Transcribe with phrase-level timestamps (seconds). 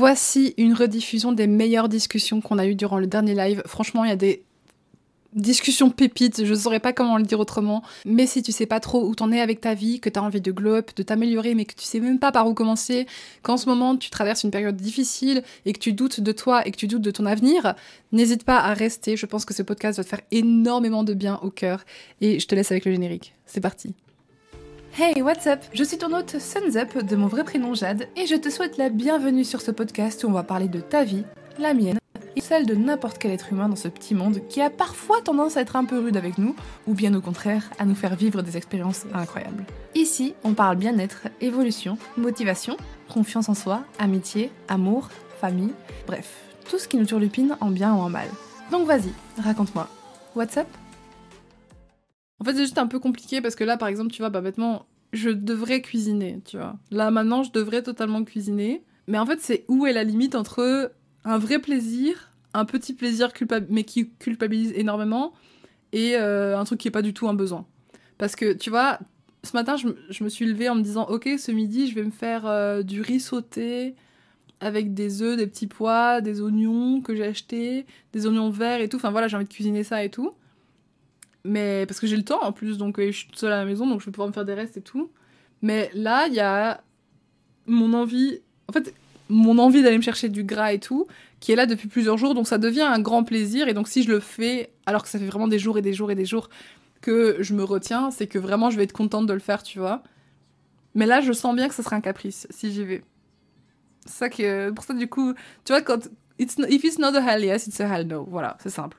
[0.00, 3.62] Voici une rediffusion des meilleures discussions qu'on a eues durant le dernier live.
[3.66, 4.44] Franchement, il y a des
[5.34, 7.82] discussions pépites, je saurais pas comment le dire autrement.
[8.06, 10.40] Mais si tu sais pas trop où t'en es avec ta vie, que t'as envie
[10.40, 13.06] de glow up, de t'améliorer, mais que tu sais même pas par où commencer,
[13.42, 16.70] qu'en ce moment tu traverses une période difficile et que tu doutes de toi et
[16.70, 17.74] que tu doutes de ton avenir,
[18.10, 19.18] n'hésite pas à rester.
[19.18, 21.84] Je pense que ce podcast va te faire énormément de bien au cœur.
[22.22, 23.34] Et je te laisse avec le générique.
[23.44, 23.94] C'est parti.
[24.92, 25.60] Hey, what's up?
[25.72, 28.76] Je suis ton hôte Suns Up de mon vrai prénom Jade et je te souhaite
[28.76, 31.24] la bienvenue sur ce podcast où on va parler de ta vie,
[31.58, 31.98] la mienne
[32.34, 35.56] et celle de n'importe quel être humain dans ce petit monde qui a parfois tendance
[35.56, 36.56] à être un peu rude avec nous
[36.88, 39.64] ou bien au contraire à nous faire vivre des expériences incroyables.
[39.94, 42.76] Ici, on parle bien-être, évolution, motivation,
[43.08, 45.08] confiance en soi, amitié, amour,
[45.40, 45.72] famille,
[46.06, 48.28] bref, tout ce qui nous turlupine en bien ou en mal.
[48.72, 49.88] Donc vas-y, raconte-moi.
[50.34, 50.66] What's up?
[52.40, 54.40] En fait, c'est juste un peu compliqué parce que là, par exemple, tu vois, bah,
[54.40, 56.76] bêtement, je devrais cuisiner, tu vois.
[56.90, 58.82] Là, maintenant, je devrais totalement cuisiner.
[59.06, 60.92] Mais en fait, c'est où est la limite entre
[61.24, 63.30] un vrai plaisir, un petit plaisir
[63.68, 65.32] mais qui culpabilise énormément,
[65.92, 67.66] et euh, un truc qui est pas du tout un besoin?
[68.16, 68.98] Parce que, tu vois,
[69.42, 72.10] ce matin, je, me suis levée en me disant, ok, ce midi, je vais me
[72.10, 73.94] faire euh, du riz sauté
[74.60, 78.88] avec des œufs, des petits pois, des oignons que j'ai achetés, des oignons verts et
[78.88, 78.96] tout.
[78.96, 80.32] Enfin voilà, j'ai envie de cuisiner ça et tout.
[81.44, 83.56] Mais parce que j'ai le temps en plus, donc euh, je suis toute seule à
[83.56, 85.10] la maison, donc je vais pouvoir me faire des restes et tout.
[85.62, 86.82] Mais là, il y a
[87.66, 88.94] mon envie, en fait,
[89.28, 91.06] mon envie d'aller me chercher du gras et tout,
[91.38, 93.68] qui est là depuis plusieurs jours, donc ça devient un grand plaisir.
[93.68, 95.94] Et donc si je le fais, alors que ça fait vraiment des jours et des
[95.94, 96.50] jours et des jours
[97.00, 99.78] que je me retiens, c'est que vraiment je vais être contente de le faire, tu
[99.78, 100.02] vois.
[100.94, 103.04] Mais là, je sens bien que ce sera un caprice si j'y vais.
[104.04, 107.20] C'est ça que, pour ça du coup, tu vois, quand it's, if it's not a
[107.20, 108.26] hell yes, it's a hell no.
[108.28, 108.98] Voilà, c'est simple.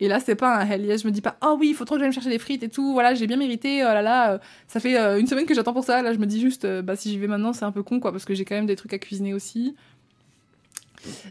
[0.00, 1.02] Et là, c'est pas un hell yes.
[1.02, 2.62] Je me dis pas, oh oui, il faut trop que j'aille me chercher des frites
[2.62, 2.92] et tout.
[2.92, 3.82] Voilà, j'ai bien mérité.
[3.82, 6.02] Oh là là, euh, ça fait euh, une semaine que j'attends pour ça.
[6.02, 7.98] Là, je me dis juste, euh, bah si j'y vais maintenant, c'est un peu con,
[7.98, 9.74] quoi, parce que j'ai quand même des trucs à cuisiner aussi.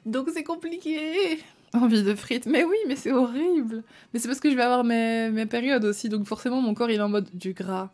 [0.06, 1.40] Donc c'est compliqué.
[1.74, 2.46] Envie de frites.
[2.46, 3.84] Mais oui, mais c'est horrible.
[4.14, 6.10] Mais c'est parce que je vais avoir mes, mes périodes aussi.
[6.10, 7.90] Donc forcément, mon corps, il est en mode du gras.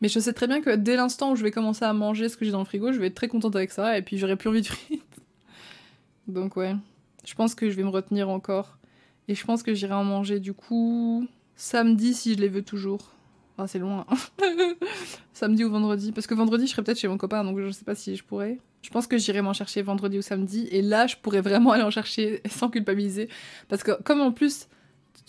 [0.00, 2.36] Mais je sais très bien que dès l'instant où je vais commencer à manger ce
[2.38, 3.98] que j'ai dans le frigo, je vais être très contente avec ça.
[3.98, 5.02] Et puis j'aurai plus envie de frites.
[6.26, 6.74] Donc ouais.
[7.26, 8.78] Je pense que je vais me retenir encore.
[9.30, 11.24] Et je pense que j'irai en manger du coup
[11.54, 13.12] samedi si je les veux toujours.
[13.56, 14.04] Enfin, c'est loin.
[15.32, 16.10] samedi ou vendredi.
[16.10, 18.24] Parce que vendredi, je serai peut-être chez mon copain, donc je sais pas si je
[18.24, 18.58] pourrais.
[18.82, 20.66] Je pense que j'irai m'en chercher vendredi ou samedi.
[20.72, 23.28] Et là, je pourrais vraiment aller en chercher sans culpabiliser.
[23.68, 24.66] Parce que comme en plus,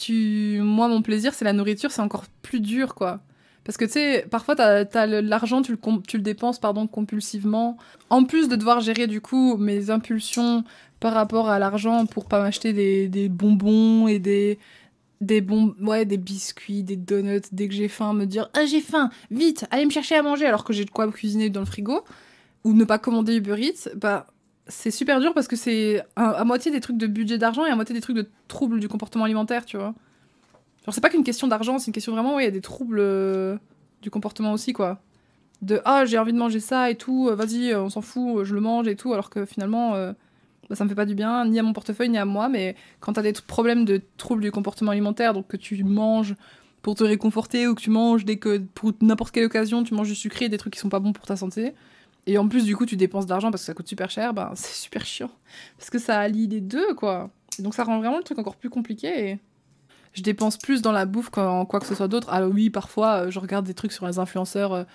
[0.09, 3.22] moi, mon plaisir, c'est la nourriture, c'est encore plus dur, quoi.
[3.63, 7.78] Parce que tu sais, parfois, t'as as, l'argent, tu le, tu le dépenses pardon, compulsivement.
[8.09, 10.63] En plus de devoir gérer du coup mes impulsions
[11.01, 14.59] par rapport à l'argent pour pas m'acheter des, bonbons et des,
[15.19, 18.81] des, bon, ouais, des biscuits, des donuts, dès que j'ai faim, me dire Ah, j'ai
[18.81, 21.66] faim, vite, allez me chercher à manger alors que j'ai de quoi cuisiner dans le
[21.66, 22.03] frigo,
[22.63, 24.28] ou ne pas commander Uber Eats, bah
[24.67, 27.75] c'est super dur parce que c'est à, moitié des trucs de budget d'argent et à
[27.75, 29.95] moitié des trucs de troubles du comportement alimentaire, tu vois.
[30.85, 32.62] Genre, c'est pas qu'une question d'argent, c'est une question vraiment, ouais, il y a des
[32.62, 33.57] troubles euh,
[34.03, 35.01] du comportement aussi, quoi.
[35.63, 38.53] De ah, j'ai envie de manger ça et tout, euh, vas-y, on s'en fout, je
[38.53, 39.95] le mange et tout, alors que finalement.
[40.71, 42.49] Euh, bah, ça me fait pas du bien, ni à mon portefeuille, ni à moi.
[42.49, 46.35] Mais quand tu des problèmes de troubles du comportement alimentaire, donc que tu manges
[46.81, 50.09] pour te réconforter ou que tu manges dès que pour n'importe quelle occasion, tu manges
[50.09, 51.73] du sucré, des trucs qui sont pas bons pour ta santé.
[52.27, 54.33] Et en plus, du coup, tu dépenses de l'argent parce que ça coûte super cher,
[54.33, 55.31] ben c'est super chiant.
[55.77, 57.29] Parce que ça allie les deux, quoi.
[57.59, 59.29] donc ça rend vraiment le truc encore plus compliqué.
[59.29, 59.39] Et
[60.13, 62.27] je dépense plus dans la bouffe qu'en quoi que ce soit d'autre.
[62.31, 64.85] Ah oui, parfois, euh, je regarde des trucs sur les influenceurs.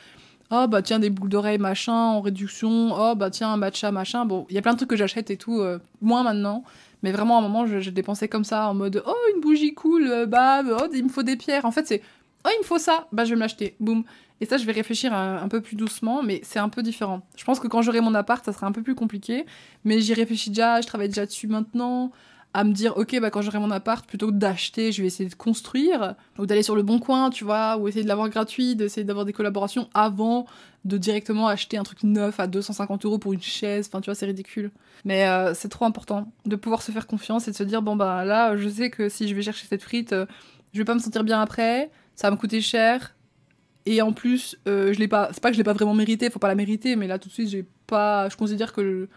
[0.50, 4.24] Oh bah tiens des boucles d'oreilles machin en réduction, oh bah tiens un matcha machin.
[4.24, 6.62] Bon, il y a plein de trucs que j'achète et tout, euh, moins maintenant.
[7.02, 10.26] Mais vraiment à un moment, j'ai dépensé comme ça en mode oh une bougie cool,
[10.26, 11.64] bah oh il me faut des pierres.
[11.64, 12.02] En fait c'est
[12.44, 14.04] oh il me faut ça, bah je vais me l'acheter, boum.
[14.40, 17.22] Et ça je vais réfléchir un, peu plus doucement, mais c'est un peu différent.
[17.36, 19.46] Je pense que quand j'aurai mon appart, ça sera un peu plus compliqué,
[19.84, 22.12] mais j'y réfléchis déjà, je travaille déjà dessus maintenant
[22.56, 25.28] à me dire ok bah quand j'aurai mon appart plutôt que d'acheter je vais essayer
[25.28, 28.74] de construire ou d'aller sur le bon coin tu vois ou essayer de l'avoir gratuit
[28.74, 30.46] d'essayer d'avoir des collaborations avant
[30.86, 33.88] de directement acheter un truc neuf à 250 euros pour une chaise.
[33.88, 34.70] Enfin tu vois c'est ridicule.
[35.04, 37.94] Mais euh, c'est trop important de pouvoir se faire confiance et de se dire bon
[37.94, 40.24] bah là je sais que si je vais chercher cette frite euh,
[40.72, 43.14] je vais pas me sentir bien après ça va me coûter cher.
[43.84, 46.30] Et en plus euh, je l'ai pas c'est pas que je l'ai pas vraiment mérité
[46.30, 49.10] faut pas la mériter mais là tout de suite j'ai pas je considère que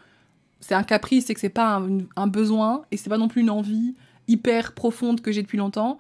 [0.59, 1.81] c'est un caprice, c'est que c'est pas
[2.15, 3.95] un, besoin et c'est pas non plus une envie
[4.27, 6.00] hyper profonde que j'ai depuis longtemps.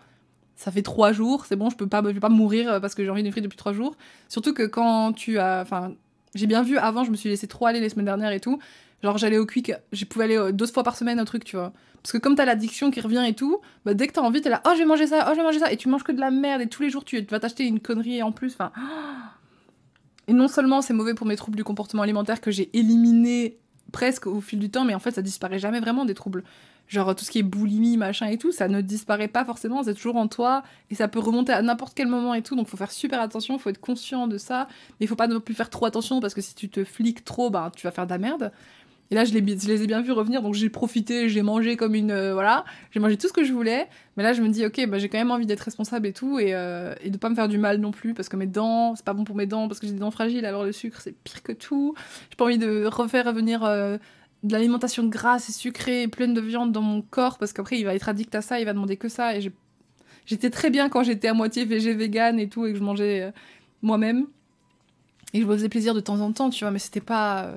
[0.55, 3.03] Ça fait trois jours, c'est bon, je peux pas, je pas mourir euh, parce que
[3.03, 3.95] j'ai envie d'une frite depuis trois jours.
[4.27, 5.93] Surtout que quand tu as, enfin,
[6.35, 8.59] j'ai bien vu avant, je me suis laissé trop aller les semaines dernières et tout.
[9.01, 11.55] Genre j'allais au quick, je pouvais aller euh, deux fois par semaine au truc, tu
[11.55, 11.71] vois.
[12.03, 14.49] Parce que comme t'as l'addiction qui revient et tout, bah dès que t'as envie, t'es
[14.49, 16.11] là, oh je vais manger ça, oh je vais manger ça, et tu manges que
[16.11, 18.71] de la merde et tous les jours tu vas t'acheter une connerie en plus, enfin.
[20.27, 23.57] Et non seulement c'est mauvais pour mes troubles du comportement alimentaire que j'ai éliminé
[23.91, 26.43] presque au fil du temps, mais en fait, ça disparaît jamais vraiment des troubles.
[26.87, 29.93] Genre tout ce qui est boulimie, machin et tout, ça ne disparaît pas forcément, c'est
[29.93, 32.77] toujours en toi et ça peut remonter à n'importe quel moment et tout, donc faut
[32.77, 34.67] faire super attention, faut être conscient de ça,
[34.99, 37.23] mais il faut pas non plus faire trop attention parce que si tu te fliques
[37.23, 38.51] trop, bah tu vas faire de la merde.
[39.11, 42.11] Et là, je les, ai bien vus revenir, donc j'ai profité, j'ai mangé comme une.
[42.11, 43.87] Euh, voilà, j'ai mangé tout ce que je voulais.
[44.15, 46.37] Mais là, je me dis, ok, bah, j'ai quand même envie d'être responsable et tout,
[46.37, 48.95] et, euh, et de pas me faire du mal non plus, parce que mes dents,
[48.95, 51.01] c'est pas bon pour mes dents, parce que j'ai des dents fragiles, alors le sucre,
[51.01, 51.95] c'est pire que tout.
[52.29, 53.97] J'ai pas envie de refaire revenir euh,
[54.43, 57.85] de l'alimentation grasse et sucrée et pleine de viande dans mon corps, parce qu'après, il
[57.85, 59.51] va être addict à ça, il va demander que ça, et
[60.27, 63.23] j'étais très bien quand j'étais à moitié végé, vegan et tout, et que je mangeais
[63.23, 63.31] euh,
[63.81, 64.27] moi-même.
[65.33, 67.53] Et je me faisais plaisir de temps en temps, tu vois, mais c'était pas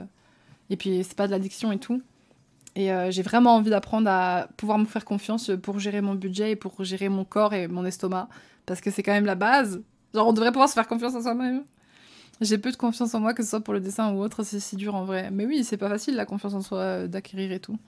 [0.70, 2.02] et puis, c'est pas de l'addiction et tout.
[2.74, 6.52] Et euh, j'ai vraiment envie d'apprendre à pouvoir me faire confiance pour gérer mon budget
[6.52, 8.28] et pour gérer mon corps et mon estomac.
[8.64, 9.82] Parce que c'est quand même la base.
[10.14, 11.64] Genre, on devrait pouvoir se faire confiance en soi-même.
[12.40, 14.58] J'ai peu de confiance en moi, que ce soit pour le dessin ou autre, c'est
[14.58, 15.30] si dur en vrai.
[15.30, 17.78] Mais oui, c'est pas facile la confiance en soi euh, d'acquérir et tout.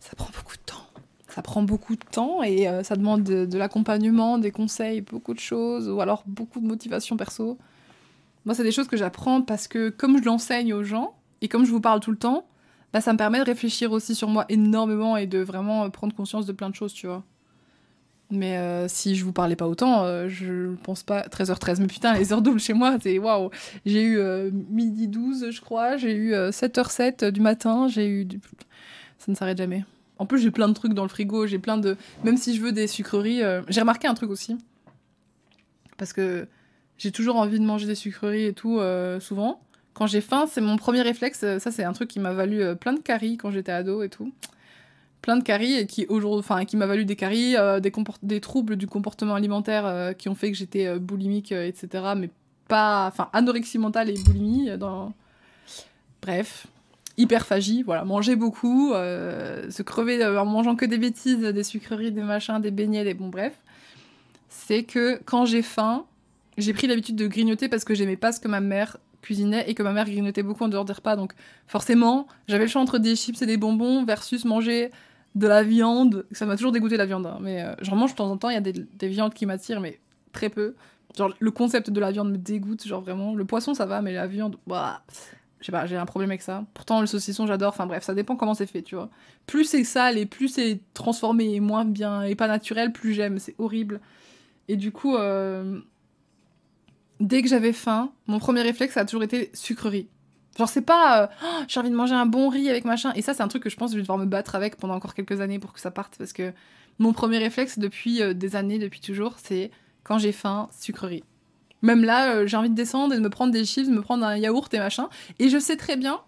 [0.00, 0.86] Ça prend beaucoup de temps.
[1.28, 5.34] Ça prend beaucoup de temps et euh, ça demande de, de l'accompagnement, des conseils, beaucoup
[5.34, 7.58] de choses, ou alors beaucoup de motivation perso.
[8.46, 11.64] Moi, c'est des choses que j'apprends parce que comme je l'enseigne aux gens, et comme
[11.64, 12.46] je vous parle tout le temps,
[12.92, 16.14] bah, ça me permet de réfléchir aussi sur moi énormément et de vraiment euh, prendre
[16.14, 17.24] conscience de plein de choses, tu vois.
[18.32, 21.22] Mais euh, si je vous parlais pas autant, euh, je pense pas.
[21.22, 23.50] 13h13, mais putain, les heures doubles chez moi, c'est waouh!
[23.86, 24.20] J'ai eu
[24.52, 28.28] midi 12, je crois, j'ai eu 7h07 du matin, j'ai eu.
[29.18, 29.84] Ça ne s'arrête jamais.
[30.18, 31.96] En plus, j'ai plein de trucs dans le frigo, j'ai plein de.
[32.24, 33.42] Même si je veux des sucreries.
[33.68, 34.56] J'ai remarqué un truc aussi.
[35.96, 36.46] Parce que
[36.98, 38.80] j'ai toujours envie de manger des sucreries et tout,
[39.18, 39.60] souvent.
[40.00, 41.42] Quand j'ai faim, c'est mon premier réflexe.
[41.42, 44.02] Euh, ça, c'est un truc qui m'a valu euh, plein de caries quand j'étais ado
[44.02, 44.32] et tout.
[45.20, 48.76] Plein de caries et qui aujourd'hui, enfin, qui m'a valu des caries, euh, des, troubles
[48.76, 52.14] du comportement alimentaire qui ont fait que j'étais boulimique, etc.
[52.16, 52.30] Mais
[52.66, 54.70] pas, enfin, anorexie mentale et boulimie.
[54.78, 55.12] Dans...
[56.22, 56.66] Bref,
[57.18, 62.58] hyperphagie, voilà, manger beaucoup, se crever en mangeant que des bêtises, des sucreries, des machins,
[62.58, 63.52] des beignets, des bon bref.
[64.48, 66.06] C'est que quand j'ai faim,
[66.56, 69.74] j'ai pris l'habitude de grignoter parce que j'aimais pas ce que ma mère cuisinais et
[69.74, 71.16] que ma mère grignotait beaucoup en dehors des repas.
[71.16, 71.34] Donc
[71.66, 74.90] forcément, j'avais le choix entre des chips et des bonbons versus manger
[75.34, 76.26] de la viande.
[76.32, 77.38] Ça m'a toujours dégoûté la viande, hein.
[77.40, 78.50] mais euh, j'en mange de temps en temps.
[78.50, 80.00] Il y a des, viandes qui m'attirent, mais
[80.32, 80.74] très peu.
[81.16, 83.34] Genre le concept de la viande me dégoûte, genre vraiment.
[83.34, 85.02] Le poisson ça va, mais la viande, bah,
[85.60, 86.64] je sais pas, j'ai un problème avec ça.
[86.74, 87.70] Pourtant le saucisson j'adore.
[87.70, 89.10] Enfin bref, ça dépend comment c'est fait, tu vois.
[89.46, 93.38] Plus c'est sale et plus c'est transformé et moins bien et pas naturel, plus j'aime.
[93.38, 94.00] C'est horrible.
[94.68, 95.80] Et du coup, euh,
[97.20, 100.08] dès que j'avais faim, mon premier réflexe a toujours été sucrerie.
[100.58, 103.22] Genre c'est pas euh, oh, j'ai envie de manger un bon riz avec machin et
[103.22, 104.94] ça c'est un truc que je pense que je vais devoir me battre avec pendant
[104.94, 106.52] encore quelques années pour que ça parte parce que
[106.98, 109.70] mon premier réflexe depuis euh, des années depuis toujours c'est
[110.02, 111.22] quand j'ai faim sucrerie.
[111.82, 114.02] Même là euh, j'ai envie de descendre et de me prendre des chips, de me
[114.02, 115.08] prendre un yaourt et machin
[115.38, 116.20] et je sais très bien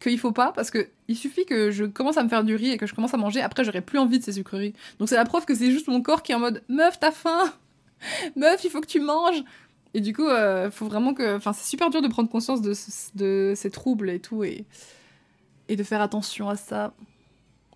[0.00, 2.72] qu'il faut pas parce que il suffit que je commence à me faire du riz
[2.72, 4.74] et que je commence à manger après j'aurai plus envie de ces sucreries.
[4.98, 7.12] Donc c'est la preuve que c'est juste mon corps qui est en mode meuf t'as
[7.12, 7.52] faim.
[8.36, 9.42] meuf, il faut que tu manges.
[9.94, 11.36] Et du coup, euh, faut vraiment que.
[11.36, 14.64] Enfin, c'est super dur de prendre conscience de, ces troubles et tout, et,
[15.68, 16.94] de faire attention à ça.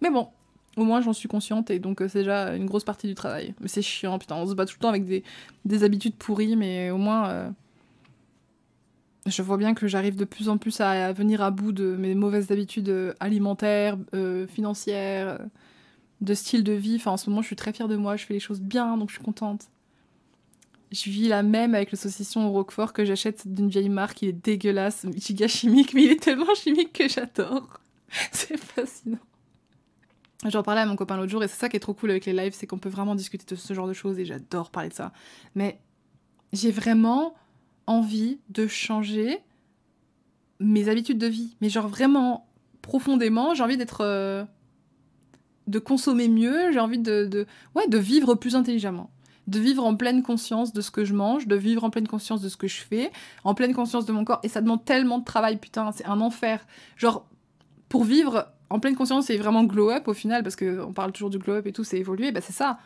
[0.01, 0.29] Mais bon,
[0.77, 3.55] au moins j'en suis consciente, et donc euh, c'est déjà une grosse partie du travail.
[3.61, 5.23] Mais c'est chiant, putain, on se bat tout le temps avec des,
[5.65, 7.29] des habitudes pourries, mais au moins.
[7.29, 7.51] Euh,
[9.27, 12.15] je vois bien que j'arrive de plus en plus à, venir à bout de mes
[12.15, 13.97] mauvaises habitudes euh, alimentaires,
[14.49, 15.39] financières,
[16.21, 16.97] de style de vie.
[16.97, 18.99] Enfin, en ce moment, je suis très fière de moi, je fais les choses bien,
[18.99, 19.69] donc je suis contente.
[20.94, 24.22] Je vis la même avec le saucisson au roquefort que j'achète d'une vieille marque.
[24.22, 27.81] Il est dégueulasse, giga chimique, mais il est tellement chimique que j'adore.
[28.31, 29.19] c'est fascinant.
[30.44, 32.27] J'en parlais à mon copain l'autre jour et c'est ça qui est trop cool avec
[32.27, 34.89] les lives, c'est qu'on peut vraiment discuter de ce genre de choses et j'adore parler
[34.89, 35.13] de ça.
[35.56, 35.81] Mais
[36.53, 37.34] j'ai vraiment
[37.89, 39.41] envie de changer
[40.60, 41.56] mes habitudes de vie.
[41.60, 42.46] Mais genre vraiment
[42.82, 44.03] profondément, j'ai envie d'être...
[44.03, 44.44] Euh,
[45.67, 49.10] de consommer mieux, j'ai envie de, de, ouais, de vivre plus intelligemment
[49.46, 52.41] de vivre en pleine conscience de ce que je mange, de vivre en pleine conscience
[52.41, 53.13] de ce que je fais,
[53.44, 54.41] en pleine conscience de mon corps.
[54.43, 56.67] Et ça demande tellement de travail, putain, c'est un enfer.
[56.96, 57.27] Genre,
[57.89, 61.31] pour vivre en pleine conscience et vraiment glow up au final, parce qu'on parle toujours
[61.31, 62.79] du glow up et tout, c'est évoluer, bah c'est ça.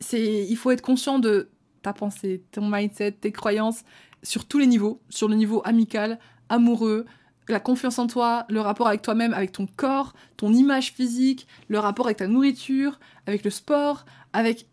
[0.00, 1.50] C'est, il faut être conscient de
[1.82, 3.82] ta pensée, ton mindset, tes croyances,
[4.22, 7.04] sur tous les niveaux, sur le niveau amical, amoureux,
[7.48, 11.78] la confiance en toi, le rapport avec toi-même, avec ton corps, ton image physique, le
[11.78, 14.66] rapport avec ta nourriture, avec le sport, avec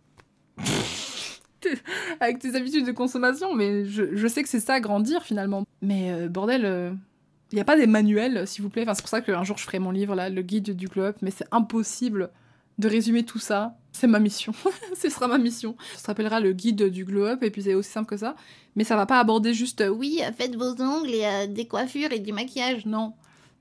[2.20, 5.66] avec tes habitudes de consommation, mais je, sais que c'est ça, grandir finalement.
[5.82, 6.92] Mais euh, bordel, il euh,
[7.54, 8.84] n'y a pas des manuels, s'il vous plaît.
[8.84, 11.04] Enfin, c'est pour ça qu'un jour je ferai mon livre, là, le guide du glow
[11.04, 12.32] up, mais c'est impossible
[12.78, 13.78] de résumer tout ça.
[13.92, 14.54] C'est ma mission.
[15.02, 15.76] Ce sera ma mission.
[15.96, 18.36] Ça s'appellera le guide du glow up, et puis c'est aussi simple que ça.
[18.76, 22.20] Mais ça va pas aborder juste, euh, oui, faites vos ongles et des coiffures et
[22.20, 22.86] du maquillage.
[22.86, 23.14] Non.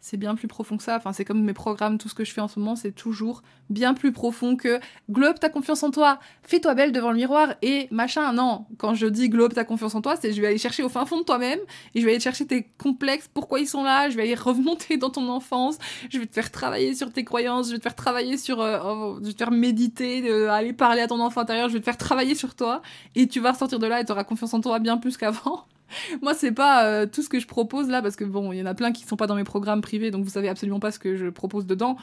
[0.04, 0.98] C'est bien plus profond que ça.
[0.98, 3.42] Enfin, c'est comme mes programmes, tout ce que je fais en ce moment, c'est toujours
[3.70, 4.78] bien plus profond que
[5.10, 8.34] globe ta confiance en toi, fais-toi belle devant le miroir et machin.
[8.34, 10.90] Non, quand je dis globe ta confiance en toi, c'est je vais aller chercher au
[10.90, 11.58] fin fond de toi-même
[11.94, 14.98] et je vais aller chercher tes complexes, pourquoi ils sont là, je vais aller remonter
[14.98, 15.78] dans ton enfance,
[16.10, 18.80] je vais te faire travailler sur tes croyances, je vais te faire travailler sur, euh,
[18.84, 21.84] oh, je vais te faire méditer, aller parler à ton enfant intérieur, je vais te
[21.86, 22.82] faire travailler sur toi
[23.14, 25.64] et tu vas ressortir de là et tu auras confiance en toi bien plus qu'avant.
[26.22, 28.62] Moi, c'est pas euh, tout ce que je propose là, parce que bon, il y
[28.62, 30.90] en a plein qui sont pas dans mes programmes privés, donc vous savez absolument pas
[30.90, 31.96] ce que je propose dedans.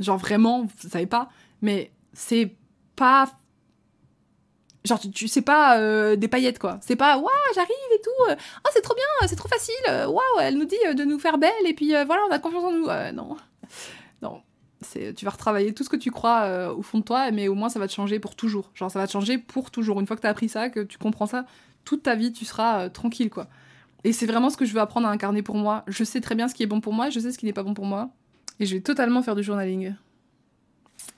[0.00, 1.30] Genre vraiment, vous savez pas.
[1.60, 2.54] Mais c'est
[2.96, 3.30] pas.
[4.84, 6.78] Genre, tu, sais pas euh, des paillettes quoi.
[6.82, 8.10] C'est pas, waouh, j'arrive et tout.
[8.28, 9.74] oh, c'est trop bien, c'est trop facile.
[10.08, 12.72] Waouh, elle nous dit de nous faire belle et puis voilà, on a confiance en
[12.72, 12.86] nous.
[13.14, 13.36] non.
[14.22, 14.42] Non.
[14.92, 17.68] Tu vas retravailler tout ce que tu crois au fond de toi, mais au moins
[17.68, 18.72] ça va te changer pour toujours.
[18.74, 20.00] Genre, ça va te changer pour toujours.
[20.00, 21.46] Une fois que tu as appris ça, que tu comprends ça,
[21.84, 23.48] toute ta vie, tu seras euh, tranquille, quoi.
[24.04, 25.84] Et c'est vraiment ce que je veux apprendre à incarner pour moi.
[25.86, 27.52] Je sais très bien ce qui est bon pour moi, je sais ce qui n'est
[27.52, 28.10] pas bon pour moi.
[28.58, 29.94] Et je vais totalement faire du journaling.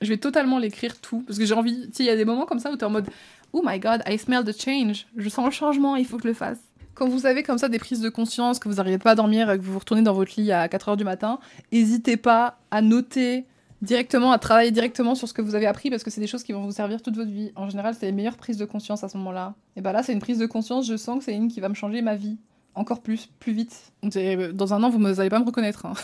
[0.00, 1.22] Je vais totalement l'écrire tout.
[1.26, 1.86] Parce que j'ai envie.
[1.86, 3.08] Tu sais, il y a des moments comme ça où tu es en mode
[3.52, 5.06] Oh my god, I smell the change.
[5.16, 6.58] Je sens le changement, il faut que je le fasse.
[6.94, 9.48] Quand vous avez comme ça des prises de conscience, que vous n'arrivez pas à dormir,
[9.48, 11.38] que vous vous retournez dans votre lit à 4h du matin,
[11.72, 13.46] n'hésitez pas à noter
[13.84, 16.42] directement, à travailler directement sur ce que vous avez appris parce que c'est des choses
[16.42, 17.52] qui vont vous servir toute votre vie.
[17.56, 19.54] En général, c'est les meilleures prises de conscience à ce moment-là.
[19.76, 21.68] Et bah là, c'est une prise de conscience, je sens que c'est une qui va
[21.68, 22.38] me changer ma vie.
[22.74, 23.92] Encore plus, plus vite.
[24.02, 25.86] Dans un an, vous n'allez pas me reconnaître.
[25.86, 25.94] Hein.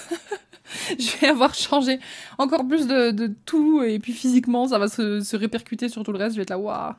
[0.99, 1.99] je vais avoir changé
[2.39, 6.35] encore plus de, tout et puis physiquement, ça va se, répercuter sur tout le reste.
[6.35, 6.95] Je vais être là, waouh.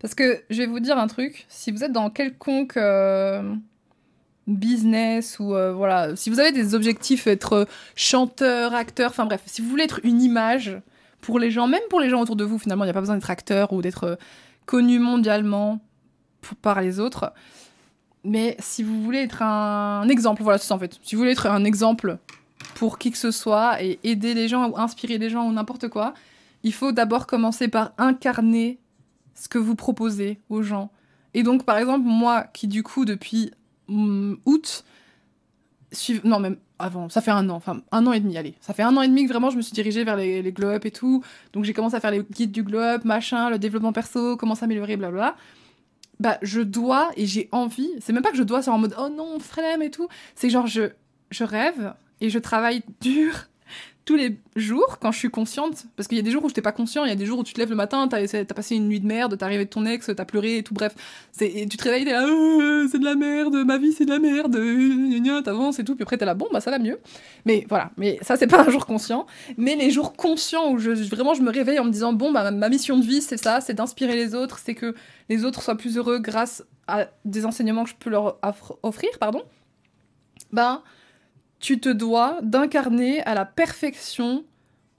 [0.00, 2.76] Parce que je vais vous dire un truc, si vous êtes dans quelconque.
[2.76, 3.54] Euh,
[4.46, 9.60] business ou euh, voilà, si vous avez des objectifs, être chanteur, acteur, enfin bref, si
[9.60, 10.80] vous voulez être une image
[11.20, 13.00] pour les gens, même pour les gens autour de vous, finalement, il n'y a pas
[13.00, 14.16] besoin d'être acteur ou d'être euh,
[14.64, 15.80] connu mondialement
[16.62, 17.32] par les autres.
[18.22, 20.98] Mais si vous voulez être un, exemple, voilà, c'est ça en fait.
[21.02, 22.18] Si vous voulez être un exemple
[22.74, 25.88] pour qui que ce soit et aider les gens ou inspirer les gens ou n'importe
[25.88, 26.14] quoi,
[26.62, 28.80] il faut d'abord commencer par incarner
[29.34, 30.90] ce que vous proposez aux gens.
[31.34, 33.52] Et donc, par exemple, moi qui du coup, depuis
[33.88, 34.84] Mm, août,
[36.24, 38.82] non même avant, ça fait un an, enfin un an et demi, allez, ça fait
[38.82, 40.84] un an et demi que vraiment je me suis dirigée vers les, les glow up
[40.84, 43.92] et tout, donc j'ai commencé à faire les guides du glow up, machin, le développement
[43.92, 45.36] perso, comment s'améliorer, blablabla.
[46.18, 48.94] Bah je dois et j'ai envie, c'est même pas que je dois, c'est en mode
[48.98, 50.90] oh non, flemme et tout, c'est genre je,
[51.30, 53.32] je rêve et je travaille dur
[54.06, 56.52] tous les jours quand je suis consciente, parce qu'il y a des jours où je
[56.52, 58.18] n'étais pas conscient, il y a des jours où tu te lèves le matin, t'as
[58.22, 60.74] as passé une nuit de merde, t'es arrivé de ton ex, t'as pleuré et tout,
[60.74, 60.94] bref,
[61.40, 64.10] et tu te réveilles, t'es là, euh, c'est de la merde, ma vie c'est de
[64.10, 64.56] la merde,
[65.44, 67.00] t'avances et tout, puis après t'es là, bon bah ça va mieux,
[67.44, 71.34] mais voilà, mais ça c'est pas un jour conscient, mais les jours conscients où vraiment
[71.34, 73.74] je me réveille en me disant, bon bah ma mission de vie c'est ça, c'est
[73.74, 74.94] d'inspirer les autres, c'est que
[75.28, 78.38] les autres soient plus heureux grâce à des enseignements que je peux leur
[78.84, 79.42] offrir, pardon,
[80.52, 80.80] ben
[81.60, 84.44] tu te dois d'incarner à la perfection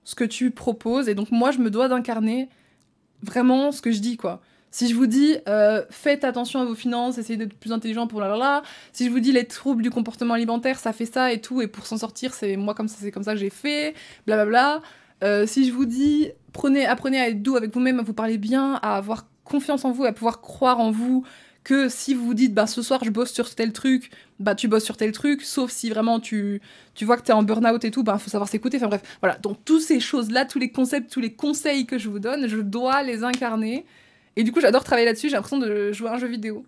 [0.04, 1.10] ce que tu proposes.
[1.10, 2.50] Et donc moi, je me dois d'incarner
[3.22, 4.42] vraiment ce que je dis, quoi.
[4.70, 8.20] Si je vous dis euh, faites attention à vos finances, essayez d'être plus intelligent pour
[8.20, 8.64] la la la.
[8.92, 11.68] Si je vous dis les troubles du comportement alimentaire, ça fait ça et tout, et
[11.68, 13.96] pour s'en sortir, c'est moi comme ça, c'est comme ça que j'ai fait,
[14.26, 14.82] blablabla.
[15.24, 18.38] Euh, si je vous dis prenez, apprenez à être doux avec vous-même, à vous parler
[18.38, 21.26] bien, à avoir confiance en vous, à pouvoir croire en vous,
[21.64, 24.68] que si vous vous dites bah ce soir je bosse sur tel truc, bah tu
[24.68, 26.62] bosses sur tel truc, sauf si vraiment tu,
[26.94, 28.78] tu vois que tu es en burn-out et tout, bah faut savoir s'écouter.
[28.78, 29.38] Enfin bref, voilà.
[29.38, 32.58] Donc toutes ces choses-là, tous les concepts, tous les conseils que je vous donne, je
[32.58, 33.86] dois les incarner.
[34.36, 36.66] Et du coup, j'adore travailler là-dessus, j'ai l'impression de jouer à un jeu vidéo.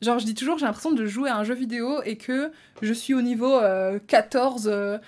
[0.00, 2.92] Genre, je dis toujours, j'ai l'impression de jouer à un jeu vidéo et que je
[2.92, 3.58] suis au niveau
[4.06, 4.98] 14 euh, euh,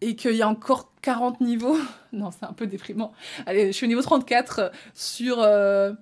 [0.00, 1.76] et qu'il y a encore 40 niveaux.
[2.12, 3.12] non, c'est un peu déprimant.
[3.44, 5.94] Allez, je suis au niveau 34 sur 100 euh,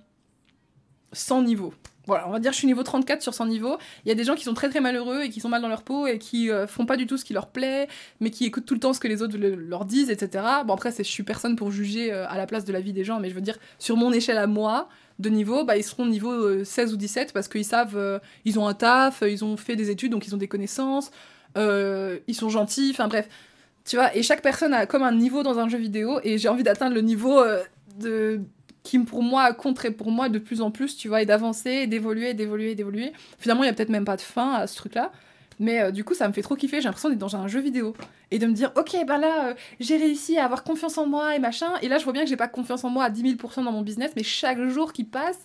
[1.43, 1.73] niveaux
[2.07, 3.77] voilà, on va dire je suis niveau 34 sur 100 niveaux.
[4.05, 5.67] Il y a des gens qui sont très très malheureux et qui sont mal dans
[5.67, 7.87] leur peau et qui euh, font pas du tout ce qui leur plaît,
[8.19, 10.43] mais qui écoutent tout le temps ce que les autres leur disent, etc.
[10.65, 13.03] Bon, après, je suis personne pour juger euh, à la place de la vie des
[13.03, 14.89] gens, mais je veux dire, sur mon échelle à moi,
[15.19, 18.67] de niveau, bah, ils seront niveau 16 euh, ou 17 parce qu'ils savent, ils ont
[18.67, 21.11] un taf, ils ont fait des études, donc ils ont des connaissances,
[21.57, 23.27] ils sont gentils, enfin bref.
[23.85, 26.47] Tu vois, et chaque personne a comme un niveau dans un jeu vidéo, et j'ai
[26.47, 27.43] envie d'atteindre le niveau
[27.99, 28.41] de
[28.83, 32.33] qui pour moi compterait pour moi de plus en plus, tu vois, et d'avancer, d'évoluer,
[32.33, 33.13] d'évoluer, d'évoluer.
[33.37, 35.11] Finalement, il y a peut-être même pas de fin à ce truc-là.
[35.59, 36.77] Mais euh, du coup, ça me fait trop kiffer.
[36.77, 37.93] J'ai l'impression d'être dans un jeu vidéo.
[38.31, 41.35] Et de me dire, ok, bah là, euh, j'ai réussi à avoir confiance en moi
[41.35, 41.73] et machin.
[41.81, 43.71] Et là, je vois bien que j'ai pas confiance en moi à 10 000% dans
[43.71, 45.39] mon business, mais chaque jour qui passe,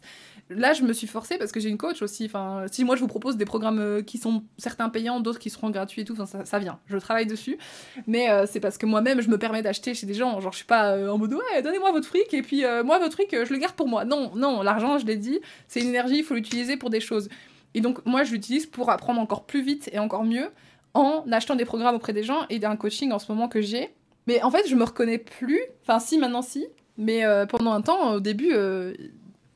[0.50, 2.26] là, je me suis forcée parce que j'ai une coach aussi.
[2.26, 5.50] Enfin, si moi je vous propose des programmes euh, qui sont certains payants, d'autres qui
[5.50, 6.78] seront gratuits et tout, ça, vient.
[6.86, 7.58] Je travaille dessus.
[8.06, 10.40] Mais euh, c'est parce que moi-même, je me permets d'acheter chez des gens.
[10.40, 13.14] Genre, je suis pas euh, en mode ouais, donnez-moi votre fric et puis moi, votre
[13.14, 14.04] fric, je le garde pour moi.
[14.04, 17.28] Non, non, l'argent, je l'ai dit, c'est une énergie, il faut l'utiliser pour des choses.
[17.74, 20.50] Et donc, moi, je l'utilise pour apprendre encore plus vite et encore mieux
[20.92, 23.90] en achetant des programmes auprès des gens et d'un coaching en ce moment que j'ai.
[24.26, 25.60] Mais en fait, je me reconnais plus.
[25.82, 26.66] Enfin, si, maintenant, si.
[26.96, 28.54] Mais pendant un temps, au début,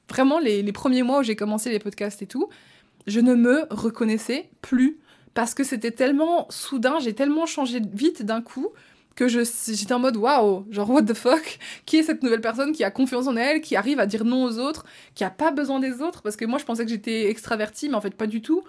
[0.08, 2.48] vraiment, les, les, premiers mois où j'ai commencé les podcasts et tout,
[3.06, 4.98] je ne me reconnaissais plus.
[5.34, 8.68] Parce que c'était tellement soudain, j'ai tellement changé vite d'un coup
[9.18, 12.84] que j'étais en mode waouh, genre what the fuck, qui est cette nouvelle personne qui
[12.84, 14.84] a confiance en elle, qui arrive à dire non aux autres,
[15.16, 16.22] qui a pas besoin des autres?
[16.22, 18.62] Parce que moi, je pensais que j'étais extravertie, mais en fait, pas du tout.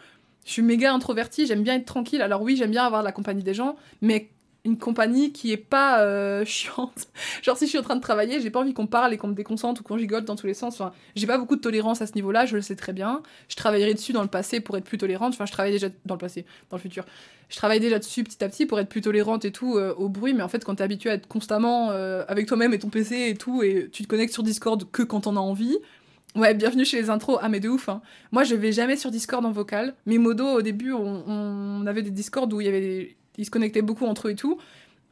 [0.46, 2.24] Je suis méga introvertie, j'aime bien être tranquille.
[2.24, 4.31] Alors oui, j'aime bien avoir la compagnie des gens, mais
[4.65, 7.07] une compagnie qui est pas euh, chiante.
[7.41, 9.27] Genre si je suis en train de travailler, j'ai pas envie qu'on parle et qu'on
[9.27, 10.75] me déconcentre ou qu'on gigote dans tous les sens.
[10.75, 13.21] Enfin, j'ai pas beaucoup de tolérance à ce niveau-là, je le sais très bien.
[13.47, 15.33] Je travaillerai dessus dans le passé pour être plus tolérante.
[15.33, 17.05] Enfin, je travaille déjà dans le passé, dans le futur.
[17.49, 20.07] Je travaille déjà dessus petit à petit pour être plus tolérante et tout euh, au
[20.07, 20.33] bruit.
[20.33, 23.29] Mais en fait, quand t'es habitué à être constamment euh, avec toi-même et ton PC
[23.29, 25.77] et tout, et tu te connectes sur Discord que quand t'en as envie.
[26.35, 27.39] Ouais, bienvenue chez les intros.
[27.41, 28.01] Ah, mais de ouf, hein.
[28.31, 29.95] Moi, je vais jamais sur Discord en vocal.
[30.05, 33.51] Mais Modo, au début, on, on avait des Discords où il y avait ils se
[33.51, 34.57] connectaient beaucoup entre eux et tout.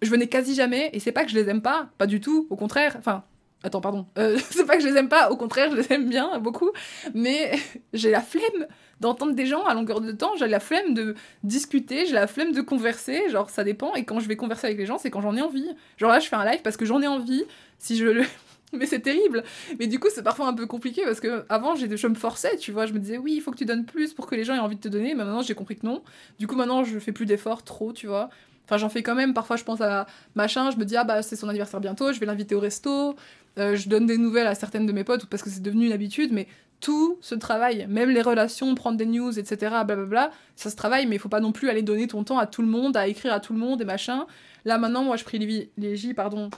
[0.02, 2.48] Je venais quasi jamais, et c'est pas que je les aime pas, pas du tout,
[2.50, 2.96] au contraire.
[3.00, 3.24] Enfin,
[3.64, 4.06] attends, pardon.
[4.18, 6.72] Euh, c'est pas que je les aime pas, au contraire, je les aime bien, beaucoup.
[7.14, 7.52] Mais
[7.94, 8.68] j'ai la flemme
[9.00, 12.52] d'entendre des gens à longueur de temps, j'ai la flemme de discuter, j'ai la flemme
[12.52, 13.94] de converser, genre ça dépend.
[13.96, 15.70] Et quand je vais converser avec les gens, c'est quand j'en ai envie.
[15.98, 17.44] Genre là, je fais un live parce que j'en ai envie.
[17.80, 18.24] Si je le.
[18.74, 19.44] Mais c'est terrible.
[19.80, 22.72] Mais du coup, c'est parfois un peu compliqué parce que avant, je me forçais, tu
[22.72, 22.86] vois.
[22.86, 24.60] Je me disais, oui, il faut que tu donnes plus pour que les gens aient
[24.60, 25.10] envie de te donner.
[25.10, 26.04] Mais maintenant, j'ai compris que non.
[26.40, 28.30] Du coup, maintenant, je fais plus d'efforts, trop, tu vois.
[28.66, 29.34] Enfin, j'en fais quand même.
[29.34, 30.06] Parfois, je pense à
[30.36, 30.70] machin.
[30.72, 33.16] Je me dis, ah bah, c'est son anniversaire bientôt, je vais l'inviter au resto.
[33.58, 35.94] Euh, je donne des nouvelles à certaines de mes potes parce que c'est devenu une
[35.94, 36.34] habitude.
[36.34, 36.48] Mais
[36.82, 37.88] tout se travaille.
[37.88, 39.76] Même les relations, prendre des news, etc.
[39.86, 41.08] Blablabla, ça se travaille.
[41.08, 43.08] Mais il faut pas non plus aller donner ton temps à tout le monde, à
[43.08, 44.28] écrire à tout le monde et machin.
[44.66, 46.50] Là, maintenant, moi, je privilégie, pardon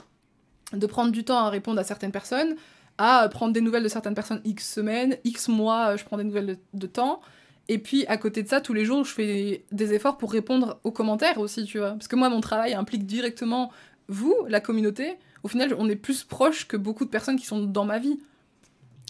[0.72, 2.56] de prendre du temps à répondre à certaines personnes,
[2.98, 6.24] à prendre des nouvelles de certaines personnes X semaines, X mois, euh, je prends des
[6.24, 7.20] nouvelles de, temps.
[7.68, 10.78] Et puis à côté de ça, tous les jours, je fais des efforts pour répondre
[10.84, 11.92] aux commentaires aussi, tu vois.
[11.92, 13.70] Parce que moi, mon travail implique directement
[14.08, 15.16] vous, la communauté.
[15.42, 18.18] Au final, on est plus proche que beaucoup de personnes qui sont dans ma vie.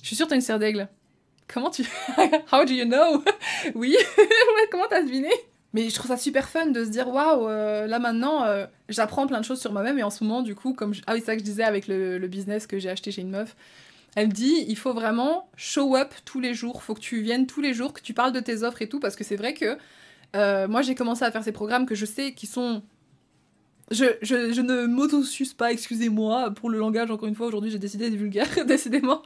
[0.02, 0.88] Je suis sûre que t'as une serre d'aigle.
[1.52, 1.82] Comment tu...
[2.52, 3.24] How do you know?
[3.74, 3.96] Oui
[4.70, 5.30] Comment t'as deviné?
[5.72, 9.26] Mais je trouve ça super fun de se dire waouh, euh, là maintenant, euh, j'apprends
[9.26, 11.26] plein de choses sur moi-même et en ce moment, du coup, comme ah oui, c'est
[11.26, 13.56] ça que je disais avec le, le business que j'ai acheté chez une meuf.
[14.16, 17.46] Elle me dit il faut vraiment show up tous les jours, faut que tu viennes
[17.46, 19.54] tous les jours, que tu parles de tes offres et tout, parce que c'est vrai
[19.54, 19.78] que
[20.36, 22.82] euh, moi j'ai commencé à faire ces programmes que je sais qui sont.
[23.92, 27.78] Je, je, je ne m'auto-suce pas, excusez-moi pour le langage, encore une fois, aujourd'hui j'ai
[27.78, 29.22] décidé de vulgaire, décidément.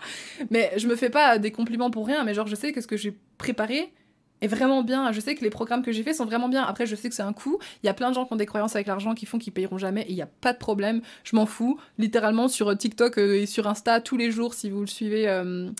[0.50, 2.86] Mais je me fais pas des compliments pour rien, mais genre je sais que ce
[2.86, 3.92] que j'ai préparé,
[4.44, 5.10] est vraiment bien.
[5.12, 6.62] Je sais que les programmes que j'ai faits sont vraiment bien.
[6.62, 7.58] Après, je sais que c'est un coût.
[7.82, 9.52] Il y a plein de gens qui ont des croyances avec l'argent qui font qu'ils
[9.52, 11.00] payeront jamais et il n'y a pas de problème.
[11.24, 11.78] Je m'en fous.
[11.98, 15.70] Littéralement, sur TikTok euh, et sur Insta, tous les jours, si vous le suivez, euh,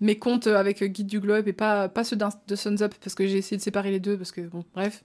[0.00, 3.26] mes comptes avec Guide du Globe et pas, pas ceux de Suns Up parce que
[3.26, 5.02] j'ai essayé de séparer les deux parce que, bon, bref.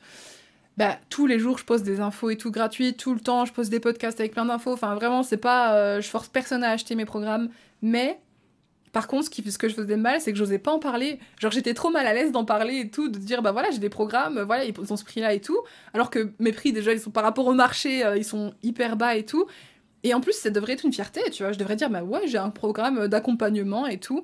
[0.77, 2.95] Bah, tous les jours, je pose des infos et tout gratuit.
[2.95, 4.73] Tout le temps, je pose des podcasts avec plein d'infos.
[4.73, 5.75] Enfin, vraiment, c'est pas.
[5.75, 7.49] Euh, je force personne à acheter mes programmes.
[7.81, 8.19] Mais
[8.95, 11.19] par contre, ce, que je faisais mal, c'est que j'osais pas en parler.
[11.41, 13.79] Genre, j'étais trop mal à l'aise d'en parler et tout, de dire, bah voilà, j'ai
[13.79, 15.60] des programmes, voilà, ils ont ce prix-là et tout.
[15.93, 18.95] Alors que mes prix, déjà, ils sont par rapport au marché, euh, ils sont hyper
[18.95, 19.47] bas et tout.
[20.03, 21.51] Et en plus, ça devrait être une fierté, tu vois.
[21.51, 24.23] Je devrais dire, bah ouais, j'ai un programme d'accompagnement et tout.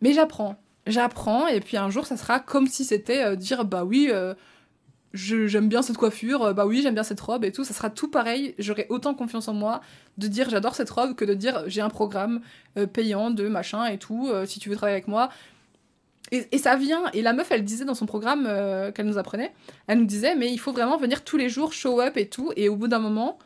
[0.00, 0.56] Mais j'apprends.
[0.88, 4.34] J'apprends, et puis un jour, ça sera comme si c'était euh, dire, bah oui, euh,
[5.12, 7.90] j'aime bien cette coiffure, euh, bah oui, j'aime bien cette robe et tout, ça sera
[7.90, 8.54] tout pareil.
[8.58, 9.80] J'aurai autant confiance en moi
[10.18, 12.40] de dire j'adore cette robe que de dire j'ai un programme
[12.76, 15.30] euh, payant de machin et tout, euh, si tu veux travailler avec moi.
[16.32, 18.44] Et, ça vient, et la meuf, elle disait dans son programme
[18.94, 19.52] qu'elle nous apprenait,
[19.88, 22.52] elle nous disait, mais il faut vraiment venir tous les jours, show up et tout,
[22.54, 23.36] et au bout d'un moment,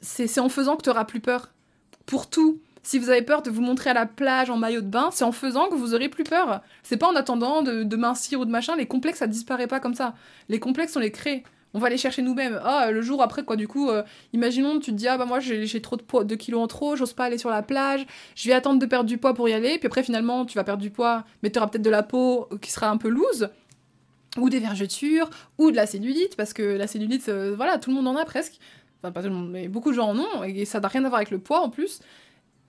[0.00, 1.52] c'est en faisant que tu auras plus peur.
[2.06, 2.60] Pour tout.
[2.88, 5.24] Si vous avez peur de vous montrer à la plage en maillot de bain, c'est
[5.24, 6.62] en faisant que vous aurez plus peur.
[6.82, 8.76] C'est pas en attendant de, mincir ou de machin.
[8.76, 10.14] Les complexes, ça disparaît pas comme ça.
[10.48, 11.42] Les complexes, on les crée.
[11.74, 12.58] On va les chercher nous-mêmes.
[12.64, 15.38] Ah, le jour après, quoi, du coup, euh, imaginons, tu te dis, ah bah moi
[15.38, 18.48] j'ai trop de, poids, de kilos en trop, j'ose pas aller sur la plage, je
[18.48, 20.80] vais attendre de perdre du poids pour y aller, puis après finalement tu vas perdre
[20.80, 23.50] du poids, mais tu auras peut-être de la peau qui sera un peu loose,
[24.38, 27.96] ou des vergetures, ou de la cellulite, parce que la cellulite, euh, voilà, tout le
[27.96, 28.54] monde en a presque.
[29.02, 31.04] Enfin, pas tout le monde, mais beaucoup de gens en ont, et ça n'a rien
[31.04, 32.00] à voir avec le poids en plus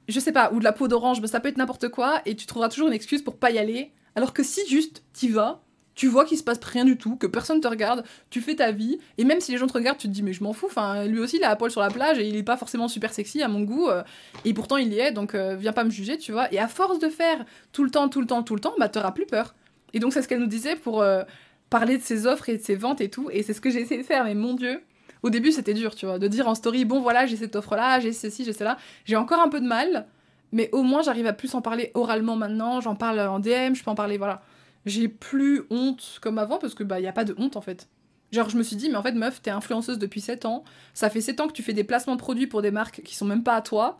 [0.09, 2.35] je sais pas, ou de la peau d'orange, mais ça peut être n'importe quoi, et
[2.35, 3.91] tu trouveras toujours une excuse pour pas y aller.
[4.15, 5.61] Alors que si juste t'y vas,
[5.99, 8.71] tu vois qu'il se passe rien du tout, que personne te regarde, tu fais ta
[8.71, 10.67] vie, et même si les gens te regardent, tu te dis mais je m'en fous,
[10.67, 12.87] enfin lui aussi il a la poil sur la plage et il est pas forcément
[12.87, 14.01] super sexy à mon goût, euh,
[14.45, 16.51] et pourtant il y est, donc euh, viens pas me juger, tu vois.
[16.53, 17.43] Et à force de faire
[17.73, 19.55] tout le temps, tout le temps, tout le temps, bah t'auras plus peur.
[19.93, 21.23] Et donc c'est ce qu'elle nous disait pour euh,
[21.69, 23.81] parler de ses offres et de ses ventes et tout, et c'est ce que j'ai
[23.81, 24.81] essayé de faire, mais mon dieu,
[25.23, 27.99] au début, c'était dur, tu vois, de dire en story, bon voilà, j'ai cette offre-là,
[27.99, 28.77] j'ai ceci, j'ai cela.
[29.05, 30.07] J'ai encore un peu de mal,
[30.51, 32.81] mais au moins j'arrive à plus en parler oralement maintenant.
[32.81, 34.41] J'en parle en DM, je peux en parler, voilà.
[34.85, 37.87] J'ai plus honte comme avant parce que bah y a pas de honte en fait.
[38.31, 40.63] Genre, je me suis dit, mais en fait, meuf, t'es influenceuse depuis 7 ans.
[40.93, 43.15] Ça fait 7 ans que tu fais des placements de produits pour des marques qui
[43.15, 43.99] sont même pas à toi.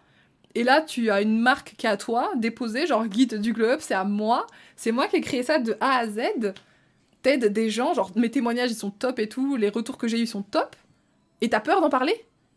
[0.56, 3.80] Et là, tu as une marque qui est à toi, déposée, genre guide du globe,
[3.82, 4.48] c'est à moi.
[4.76, 6.54] C'est moi qui ai créé ça de A à Z.
[7.22, 10.20] T'aides des gens, genre mes témoignages ils sont top et tout, les retours que j'ai
[10.20, 10.76] eu sont top.
[11.42, 12.14] Et t'as peur d'en parler?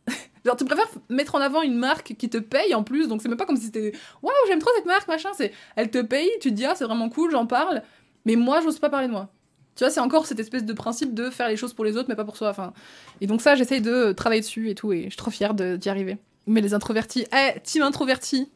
[0.44, 3.28] Genre, tu préfères mettre en avant une marque qui te paye en plus, donc c'est
[3.28, 3.92] même pas comme si c'était
[4.22, 5.30] waouh, j'aime trop cette marque, machin.
[5.36, 7.82] C'est elle te paye, tu te dis ah, c'est vraiment cool, j'en parle,
[8.24, 9.28] mais moi, j'ose pas parler de moi.
[9.74, 12.08] Tu vois, c'est encore cette espèce de principe de faire les choses pour les autres,
[12.08, 12.50] mais pas pour soi.
[12.50, 12.74] Enfin,
[13.20, 15.88] et donc, ça, j'essaye de travailler dessus et tout, et je suis trop fière d'y
[15.88, 16.18] arriver.
[16.46, 18.50] Mais les introvertis, eh, team introverti,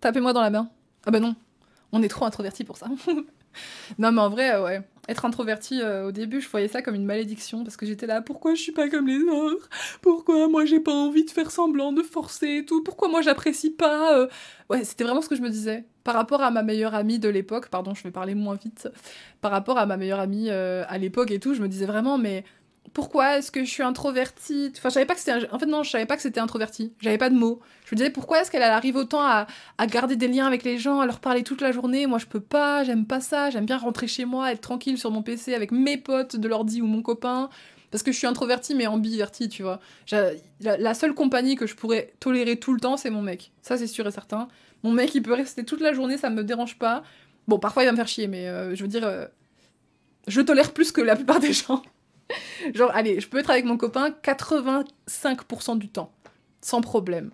[0.00, 0.70] tapez-moi dans la main.
[1.06, 1.34] Ah bah non,
[1.92, 2.86] on est trop introvertis pour ça.
[3.98, 4.82] non, mais en vrai, euh, ouais.
[5.08, 8.22] Être introverti, euh, au début, je voyais ça comme une malédiction parce que j'étais là,
[8.22, 9.68] pourquoi je suis pas comme les autres?
[10.02, 12.84] Pourquoi moi j'ai pas envie de faire semblant, de forcer et tout?
[12.84, 14.28] Pourquoi moi j'apprécie pas euh?
[14.68, 15.84] Ouais, c'était vraiment ce que je me disais.
[16.04, 18.88] Par rapport à ma meilleure amie de l'époque, pardon, je vais parler moins vite.
[19.40, 22.44] Par rapport à ma meilleure amie à l'époque et tout, je me disais vraiment, mais
[22.92, 24.72] pourquoi est-ce que je suis introvertie?
[24.76, 25.52] Enfin, je savais pas que c'était.
[25.52, 26.92] En fait, non, je savais pas que c'était introverti.
[27.00, 27.60] J'avais pas de mots.
[27.84, 29.46] Je me disais pourquoi est-ce qu'elle arrive autant à,
[29.86, 32.06] garder des liens avec les gens, à leur parler toute la journée?
[32.06, 33.50] Moi, je peux pas, j'aime pas ça.
[33.50, 36.82] J'aime bien rentrer chez moi, être tranquille sur mon PC avec mes potes de l'ordi
[36.82, 37.48] ou mon copain.
[37.90, 39.80] Parce que je suis introvertie, mais ambivertie, tu vois.
[40.10, 43.52] La, la seule compagnie que je pourrais tolérer tout le temps, c'est mon mec.
[43.62, 44.48] Ça, c'est sûr et certain.
[44.82, 47.02] Mon mec, il peut rester toute la journée, ça me dérange pas.
[47.48, 49.04] Bon, parfois, il va me faire chier, mais euh, je veux dire.
[49.04, 49.26] Euh,
[50.28, 51.82] je tolère plus que la plupart des gens.
[52.74, 56.12] Genre, allez, je peux être avec mon copain 85% du temps,
[56.60, 57.30] sans problème.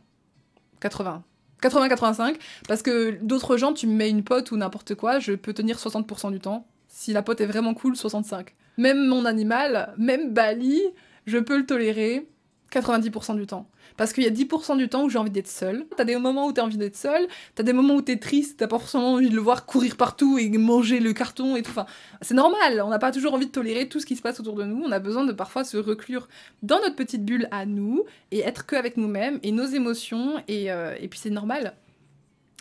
[0.80, 1.22] 80.
[1.62, 2.36] 80-85,
[2.68, 5.78] parce que d'autres gens, tu me mets une pote ou n'importe quoi, je peux tenir
[5.78, 6.66] 60% du temps.
[6.88, 8.54] Si la pote est vraiment cool, 65.
[8.76, 10.82] Même mon animal, même Bali,
[11.26, 12.28] je peux le tolérer
[12.72, 13.68] 90% du temps.
[13.96, 15.86] Parce qu'il y a 10% du temps où j'ai envie d'être seule.
[15.96, 18.66] T'as des moments où t'as envie d'être seule, t'as des moments où t'es triste, t'as
[18.66, 21.70] pas forcément envie de le voir courir partout et manger le carton et tout.
[21.70, 21.86] Enfin,
[22.20, 24.54] c'est normal, on n'a pas toujours envie de tolérer tout ce qui se passe autour
[24.54, 24.82] de nous.
[24.84, 26.28] On a besoin de parfois se reclure
[26.62, 30.42] dans notre petite bulle à nous et être que avec nous-mêmes et nos émotions.
[30.48, 31.74] Et, euh, et puis c'est normal.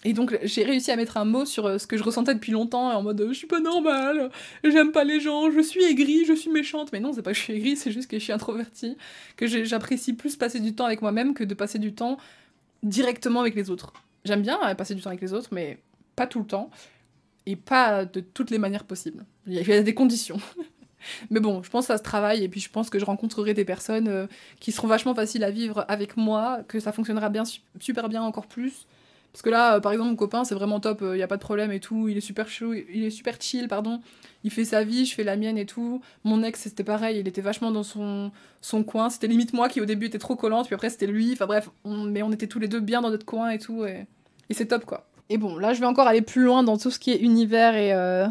[0.06, 2.52] Et donc j'ai réussi à mettre un mot sur euh, ce que je ressentais depuis
[2.52, 4.30] longtemps, en mode je suis pas normale,
[4.64, 6.94] j'aime pas les gens, je suis aigrie, je suis méchante.
[6.94, 8.98] Mais non, c'est pas que je suis aigrie, c'est juste que je suis introvertie,
[9.36, 12.18] que j'apprécie plus passer du temps avec moi-même que de passer du temps
[12.84, 13.94] directement avec les autres.
[14.26, 15.80] J'aime bien euh, passer du temps avec les autres, mais
[16.16, 16.70] pas tout le temps,
[17.48, 19.26] et pas de toutes les manières possibles.
[19.48, 20.40] Il y a des conditions.
[21.30, 23.54] Mais bon, je pense que ça se travaille et puis je pense que je rencontrerai
[23.54, 24.26] des personnes euh,
[24.60, 27.44] qui seront vachement faciles à vivre avec moi, que ça fonctionnera bien,
[27.80, 28.88] super bien encore plus
[29.36, 31.28] parce que là, euh, par exemple, mon copain, c'est vraiment top, il euh, n'y a
[31.28, 34.00] pas de problème et tout, il est super chaud, il est super chill, pardon.
[34.46, 36.00] Il fait sa vie, je fais la mienne et tout.
[36.24, 38.32] Mon ex, c'était pareil, il était vachement dans son,
[38.88, 39.10] coin.
[39.10, 41.34] C'était limite moi qui au début était trop collante, puis après c'était lui.
[41.34, 44.08] Enfin bref, mais on était tous les deux bien dans notre coin et tout, et,
[44.52, 45.06] c'est top quoi.
[45.28, 47.76] Et bon, là, je vais encore aller plus loin dans tout ce qui est univers
[47.76, 48.28] et euh,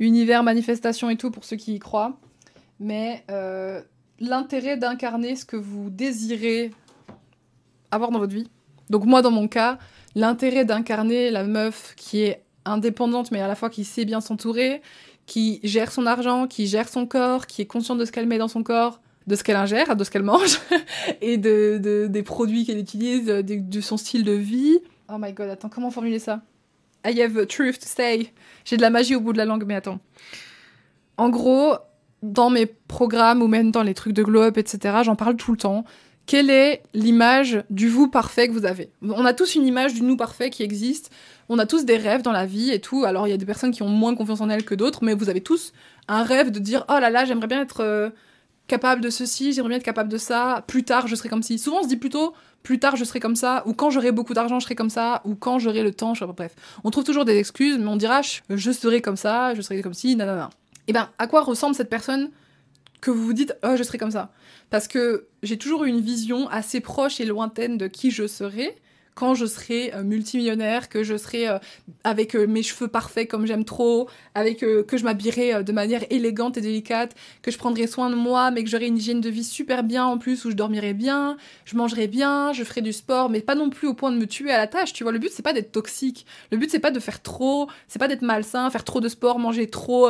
[0.00, 2.18] univers, manifestation et tout pour ceux qui y croient.
[2.78, 3.24] Mais
[4.20, 6.72] l'intérêt d'incarner ce que vous désirez
[7.90, 8.50] avoir dans votre vie.
[8.90, 9.78] Donc moi, dans mon cas,
[10.14, 14.80] l'intérêt d'incarner la meuf qui est indépendante mais à la fois qui sait bien s'entourer,
[15.26, 18.38] qui gère son argent, qui gère son corps, qui est consciente de ce qu'elle met
[18.38, 20.58] dans son corps, de ce qu'elle ingère, de ce qu'elle mange,
[21.20, 24.78] et de, des produits qu'elle utilise, de, son style de vie.
[25.08, 26.42] Oh my god, attends, comment formuler ça?
[27.06, 28.32] I have a truth to say.
[28.64, 30.00] J'ai de la magie au bout de la langue, mais attends.
[31.18, 31.74] En gros,
[32.22, 35.52] dans mes programmes ou même dans les trucs de glow up, etc., j'en parle tout
[35.52, 35.84] le temps
[36.26, 38.90] quelle est l'image du vous parfait que vous avez?
[39.02, 41.10] On a tous une image du nous parfait qui existe.
[41.48, 43.04] On a tous des rêves dans la vie et tout.
[43.04, 45.14] Alors il y a des personnes qui ont moins confiance en elles que d'autres, mais
[45.14, 45.72] vous avez tous
[46.08, 48.10] un rêve de dire oh là là, j'aimerais bien être euh,
[48.68, 50.64] capable de ceci, j'aimerais bien être capable de ça.
[50.66, 51.58] Plus tard, je serai comme ci.
[51.58, 54.32] Souvent on se dit plutôt plus tard, je serai comme ça, ou quand j'aurai beaucoup
[54.32, 56.14] d'argent, je serai comme ça, ou quand j'aurai le temps.
[56.14, 56.24] Je...
[56.24, 59.82] Bref, on trouve toujours des excuses, mais on dira je serai comme ça, je serai
[59.82, 60.48] comme ci, nanana.
[60.86, 62.30] Et eh ben, à quoi ressemble cette personne
[63.04, 64.32] que vous vous dites oh je serai comme ça
[64.70, 68.74] parce que j'ai toujours eu une vision assez proche et lointaine de qui je serais
[69.14, 71.58] quand je serai euh, multimillionnaire, que je serai euh,
[72.02, 76.56] avec euh, mes cheveux parfaits comme j'aime trop, avec que je m'habillerai de manière élégante
[76.56, 79.44] et délicate, que je prendrai soin de moi, mais que j'aurai une hygiène de vie
[79.44, 83.30] super bien en plus, où je dormirai bien, je mangerai bien, je ferai du sport,
[83.30, 84.92] mais pas non plus au point de me tuer à la tâche.
[84.92, 87.68] Tu vois, le but c'est pas d'être toxique, le but c'est pas de faire trop,
[87.88, 90.08] c'est pas d'être malsain, faire trop de sport, manger trop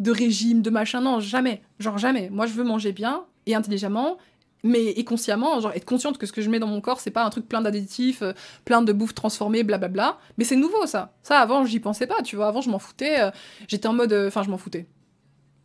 [0.00, 1.00] de régime, de machin.
[1.00, 2.28] Non, jamais, genre jamais.
[2.30, 4.18] Moi je veux manger bien et intelligemment
[4.62, 7.10] mais et consciemment, genre être consciente que ce que je mets dans mon corps, c'est
[7.10, 8.32] pas un truc plein d'additifs, euh,
[8.64, 10.18] plein de bouffe transformée, blablabla.
[10.38, 11.14] Mais c'est nouveau ça.
[11.22, 12.46] Ça avant, j'y pensais pas, tu vois.
[12.46, 13.20] Avant, je m'en foutais.
[13.20, 13.30] Euh,
[13.66, 14.86] j'étais en mode, euh, enfin, je m'en foutais.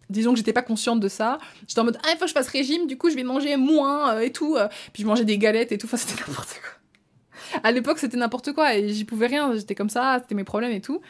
[0.10, 1.38] Disons que j'étais pas consciente de ça.
[1.68, 3.58] J'étais en mode, ah, il faut que je fasse régime, du coup, je vais manger
[3.58, 4.58] moins et tout.
[4.94, 5.86] Puis je mangeais des galettes et tout.
[5.86, 7.62] Enfin, c'était n'importe quoi.
[7.64, 9.54] À l'époque, c'était n'importe quoi et j'y pouvais rien.
[9.56, 11.02] J'étais comme ça, c'était mes problèmes et tout.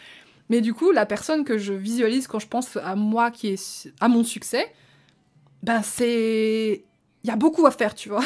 [0.50, 3.92] Mais du coup, la personne que je visualise quand je pense à moi qui est
[4.00, 4.74] à mon succès,
[5.64, 6.84] ben c'est...
[7.28, 8.24] Il y a beaucoup à faire, tu vois.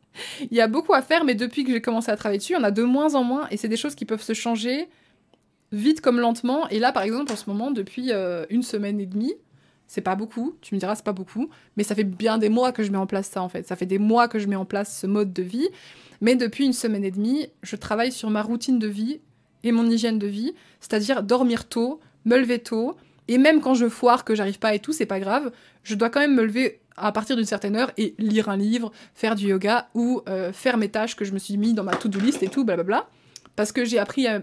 [0.40, 2.62] Il y a beaucoup à faire, mais depuis que j'ai commencé à travailler dessus, en
[2.62, 4.88] a de moins en moins, et c'est des choses qui peuvent se changer
[5.72, 6.68] vite comme lentement.
[6.68, 9.34] Et là, par exemple, en ce moment, depuis euh, une semaine et demie,
[9.88, 12.70] c'est pas beaucoup, tu me diras, c'est pas beaucoup, mais ça fait bien des mois
[12.70, 13.66] que je mets en place ça, en fait.
[13.66, 15.68] Ça fait des mois que je mets en place ce mode de vie,
[16.20, 19.20] mais depuis une semaine et demie, je travaille sur ma routine de vie
[19.64, 22.94] et mon hygiène de vie, c'est-à-dire dormir tôt, me lever tôt,
[23.26, 25.50] et même quand je foire, que j'arrive pas et tout, c'est pas grave,
[25.82, 28.92] je dois quand même me lever à partir d'une certaine heure et lire un livre,
[29.14, 31.94] faire du yoga ou euh, faire mes tâches que je me suis mis dans ma
[31.96, 33.08] to-do list et tout, blablabla.
[33.56, 34.42] Parce que j'ai appris, à,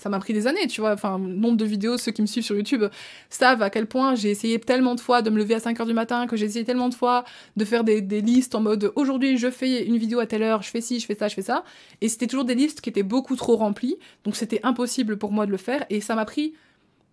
[0.00, 0.92] ça m'a pris des années, tu vois.
[0.92, 2.84] Enfin, nombre de vidéos, ceux qui me suivent sur YouTube
[3.30, 5.94] savent à quel point j'ai essayé tellement de fois de me lever à 5h du
[5.94, 7.24] matin, que j'ai essayé tellement de fois
[7.56, 10.62] de faire des, des listes en mode aujourd'hui je fais une vidéo à telle heure,
[10.62, 11.64] je fais ci, je fais ça, je fais ça.
[12.00, 15.46] Et c'était toujours des listes qui étaient beaucoup trop remplies, donc c'était impossible pour moi
[15.46, 15.86] de le faire.
[15.88, 16.54] Et ça m'a pris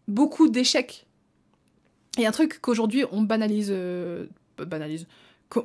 [0.07, 1.05] beaucoup d'échecs.
[2.17, 3.71] Et un truc qu'aujourd'hui on banalise,
[4.61, 5.07] euh, banalise,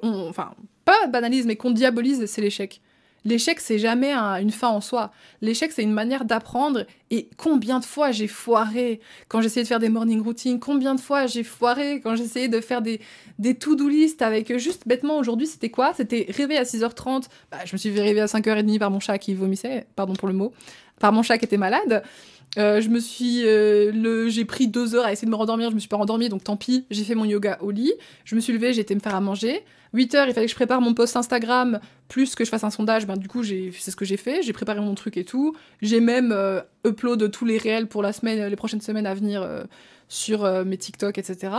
[0.02, 0.54] enfin
[0.84, 2.80] pas banalise, mais qu'on diabolise, c'est l'échec.
[3.26, 5.10] L'échec, c'est jamais une fin en soi.
[5.42, 6.86] L'échec, c'est une manière d'apprendre.
[7.10, 10.60] Et combien de fois j'ai foiré quand j'essayais de faire des morning routines?
[10.60, 13.00] Combien de fois j'ai foiré quand j'essayais de faire des,
[13.40, 15.92] des to-do list avec juste bêtement aujourd'hui, c'était quoi?
[15.92, 17.24] C'était rêver à 6h30.
[17.50, 20.28] Bah, je me suis fait rêver à 5h30 par mon chat qui vomissait, pardon pour
[20.28, 20.52] le mot,
[21.00, 22.04] par mon chat qui était malade.
[22.58, 25.74] Euh, je me suis, euh, j'ai pris deux heures à essayer de me rendormir, je
[25.74, 26.86] me suis pas rendormie, donc tant pis.
[26.90, 27.92] J'ai fait mon yoga au lit.
[28.24, 29.62] Je me suis levée, j'ai été me faire à manger.
[29.92, 32.70] 8 heures, il fallait que je prépare mon post Instagram, plus que je fasse un
[32.70, 33.06] sondage.
[33.06, 34.42] Ben, du coup, j'ai, c'est ce que j'ai fait.
[34.42, 35.54] J'ai préparé mon truc et tout.
[35.82, 39.46] J'ai même euh, upload tous les réels pour la semaine, les prochaines semaines à venir
[40.08, 41.52] sur mes TikTok, etc.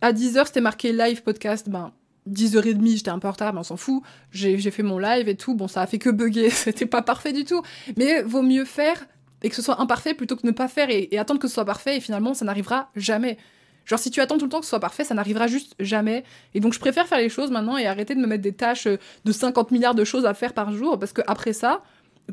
[0.00, 1.68] À 10 heures, c'était marqué live podcast.
[1.68, 1.92] Ben,
[2.30, 4.02] 10h30, j'étais un peu en retard, mais on s'en fout.
[4.30, 5.54] J'ai, j'ai fait mon live et tout.
[5.54, 7.62] Bon, ça a fait que bugger, c'était pas parfait du tout.
[7.96, 9.06] Mais vaut mieux faire
[9.44, 11.66] et que ce soit imparfait plutôt que ne pas faire et, attendre que ce soit
[11.66, 13.36] parfait et finalement ça n'arrivera jamais.
[13.84, 16.24] Genre si tu attends tout le temps que ce soit parfait, ça n'arrivera juste jamais.
[16.54, 18.88] Et donc je préfère faire les choses maintenant et arrêter de me mettre des tâches
[18.88, 21.82] de 50 milliards de choses à faire par jour parce que après ça,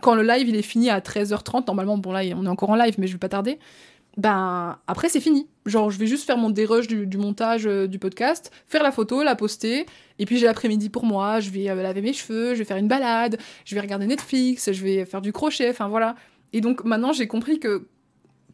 [0.02, 2.76] quand le live il est fini à 13h30, normalement bon là on est encore en
[2.76, 3.60] live mais je vais pas tarder,
[4.16, 5.50] ben après c'est fini.
[5.66, 9.22] Genre je vais juste faire mon dérush du, montage euh, du podcast, faire la photo,
[9.22, 9.86] la poster,
[10.18, 12.78] et puis j'ai l'après-midi pour moi, je vais euh, laver mes cheveux, je vais faire
[12.78, 16.16] une balade, je vais regarder Netflix, je vais faire du crochet, enfin voilà.
[16.54, 17.88] Et donc maintenant, j'ai compris que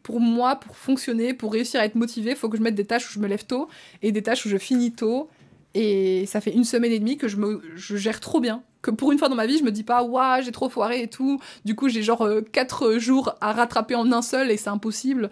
[0.02, 2.84] pour moi, pour fonctionner, pour réussir à être motivé, il faut que je mette des
[2.84, 3.68] tâches où je me lève tôt
[4.02, 5.28] et des tâches où je finis tôt.
[5.74, 8.62] Et ça fait une semaine et demie que je me je gère trop bien.
[8.80, 11.02] Que pour une fois dans ma vie, je me dis pas, waouh, j'ai trop foiré
[11.02, 11.40] et tout.
[11.64, 15.30] Du coup, j'ai genre 4 euh, jours à rattraper en un seul et c'est impossible.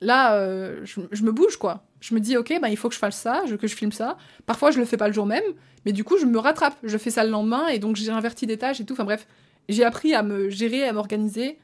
[0.00, 1.84] Là, euh, je, me bouge quoi.
[2.00, 4.18] Je me dis, ok, bah, il faut que je fasse ça, que je filme ça.
[4.44, 5.42] Parfois, je le fais pas le jour même,
[5.84, 6.76] mais du coup, je me rattrape.
[6.82, 8.92] Je fais ça le lendemain et donc j'ai inverti des tâches et tout.
[8.92, 9.26] Enfin bref,
[9.68, 11.58] j'ai appris à me gérer, à m'organiser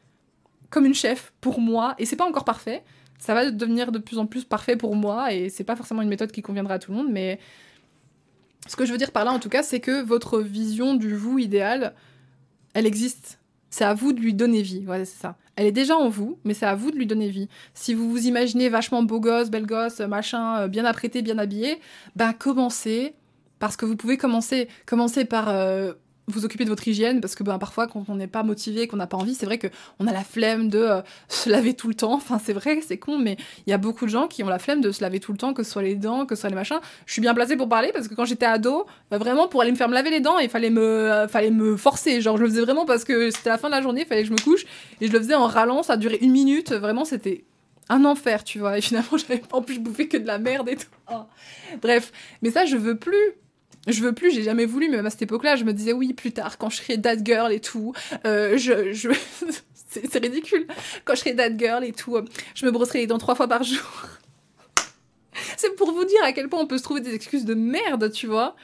[0.73, 2.83] comme une chef pour moi, et c'est pas encore parfait.
[3.19, 6.09] Ça va devenir de plus en plus parfait pour moi, et c'est pas forcément une
[6.09, 7.39] méthode qui conviendra à tout le monde, mais
[8.67, 11.15] ce que je veux dire par là, en tout cas, c'est que votre vision du
[11.15, 11.95] vous idéal,
[12.75, 13.39] elle existe.
[13.71, 14.85] C'est à vous de lui donner vie.
[14.85, 15.37] Voilà, c'est ça.
[15.57, 17.49] Elle est déjà en vous, mais c'est à vous de lui donner vie.
[17.75, 21.81] Si vous vous imaginez vachement beau gosse, belle gosse, machin, euh, bien apprêté, bien habillé,
[22.17, 23.15] ben commencez.
[23.59, 25.93] Parce que vous pouvez commencer, commencer par euh,
[26.29, 28.97] vous occuper de votre hygiène parce que ben, parfois quand on n'est pas motivé, qu'on
[28.97, 31.95] n'a pas envie, c'est vrai qu'on a la flemme de euh, se laver tout le
[31.95, 32.15] temps.
[32.15, 34.59] Enfin c'est vrai, c'est con, mais il y a beaucoup de gens qui ont la
[34.59, 36.51] flemme de se laver tout le temps, que ce soit les dents, que ce soit
[36.51, 36.81] les machins.
[37.07, 39.73] Je suis bien placée pour parler parce que quand j'étais ado, bah, vraiment pour aller
[39.73, 42.21] me faire me laver les dents, il fallait me, euh, fallait me forcer.
[42.21, 44.23] Genre je le faisais vraiment parce que c'était la fin de la journée, il fallait
[44.23, 44.65] que je me couche
[45.01, 46.73] et je le faisais en rallant, ça duré une minute.
[46.73, 47.45] Vraiment c'était
[47.89, 48.79] un enfer, tu vois.
[48.79, 50.87] Et finalement, j'avais en plus bouffé que de la merde et tout.
[51.13, 51.23] Oh.
[51.81, 53.35] Bref, mais ça, je veux plus
[53.88, 56.12] je veux plus, j'ai jamais voulu, mais même à cette époque-là, je me disais oui,
[56.12, 57.92] plus tard, quand je serai that girl et tout,
[58.25, 59.11] euh, je, je...
[59.88, 60.66] c'est ridicule.
[61.05, 63.49] Quand je serai that girl et tout, euh, je me brosserai les dents trois fois
[63.49, 64.07] par jour.
[65.57, 68.12] c'est pour vous dire à quel point on peut se trouver des excuses de merde,
[68.12, 68.55] tu vois.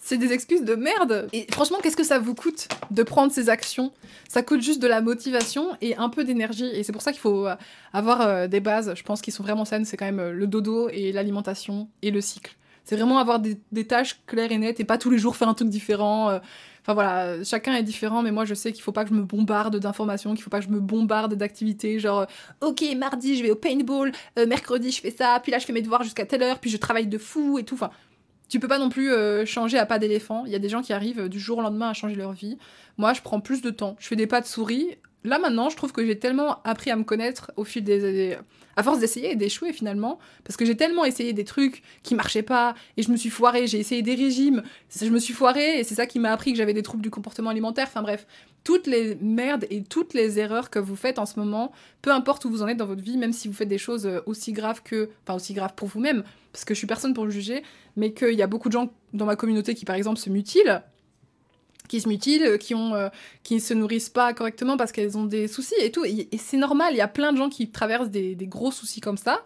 [0.00, 1.28] C'est des excuses de merde.
[1.32, 3.92] Et franchement, qu'est-ce que ça vous coûte de prendre ces actions?
[4.28, 6.70] Ça coûte juste de la motivation et un peu d'énergie.
[6.72, 7.56] Et c'est pour ça qu'il faut euh,
[7.92, 9.84] avoir des bases, je pense, qui sont vraiment saines.
[9.84, 12.56] C'est quand même le dodo et l'alimentation et le cycle.
[12.88, 15.52] C'est vraiment avoir des, tâches claires et nettes et pas tous les jours faire un
[15.52, 16.30] truc différent.
[16.30, 16.38] Euh.
[16.80, 19.24] Enfin voilà, chacun est différent, mais moi je sais qu'il faut pas que je me
[19.24, 23.42] bombarde d'informations, qu'il faut pas que je me bombarde d'activités, genre euh, ok mardi je
[23.42, 26.24] vais au paintball, euh, mercredi je fais ça, puis là je fais mes devoirs jusqu'à
[26.24, 27.74] telle heure, puis je travaille de fou et tout.
[27.74, 27.90] Enfin,
[28.48, 29.12] tu peux pas non plus
[29.44, 30.44] changer à pas d'éléphant.
[30.46, 32.56] Il y a des gens qui arrivent du jour au lendemain à changer leur vie.
[32.96, 33.96] Moi je prends plus de temps.
[33.98, 34.96] Je fais des pas de souris.
[35.24, 38.38] Là maintenant, je trouve que j'ai tellement appris à me connaître au fil des, années
[38.78, 42.42] à force d'essayer et d'échouer finalement, parce que j'ai tellement essayé des trucs qui marchaient
[42.44, 44.62] pas, et je me suis foirée, j'ai essayé des régimes,
[44.96, 47.10] je me suis foirée, et c'est ça qui m'a appris que j'avais des troubles du
[47.10, 48.24] comportement alimentaire, enfin bref,
[48.62, 52.44] toutes les merdes et toutes les erreurs que vous faites en ce moment, peu importe
[52.44, 54.52] où vous en êtes dans votre vie, même si vous faites des choses euh, aussi
[54.52, 57.64] graves que, enfin aussi graves pour vous-même, parce que je suis personne pour le juger,
[57.96, 60.84] mais qu'il y a beaucoup de gens dans ma communauté qui par exemple se mutilent,
[61.88, 63.08] qui se mutilent, qui ont, euh,
[63.44, 66.94] se nourrissent pas correctement parce qu'elles ont des soucis et tout, et, c'est normal.
[66.94, 69.42] Il y a plein de gens qui traversent des, des gros soucis comme ça.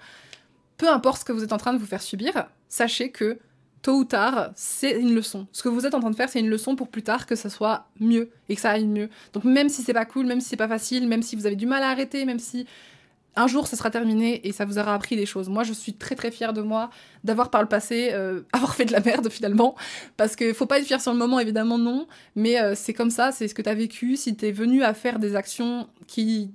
[0.77, 3.39] Peu importe ce que vous êtes en train de vous faire subir, sachez que
[3.83, 5.47] tôt ou tard, c'est une leçon.
[5.53, 7.35] Ce que vous êtes en train de faire, c'est une leçon pour plus tard que
[7.35, 9.11] ça soit mieux et que ça aille mieux.
[9.33, 11.57] Donc même si c'est pas cool, même si c'est pas facile, même si vous avez
[11.57, 12.67] du mal à arrêter, même si
[13.37, 15.49] un jour ça sera terminé et ça vous aura appris des choses.
[15.49, 16.91] Moi, je suis très très fière de moi
[17.25, 19.75] d'avoir par le passé euh, avoir fait de la merde finalement
[20.17, 23.11] parce que faut pas être fier sur le moment évidemment non, mais euh, c'est comme
[23.11, 25.89] ça, c'est ce que tu as vécu, si tu es venu à faire des actions
[26.07, 26.51] qui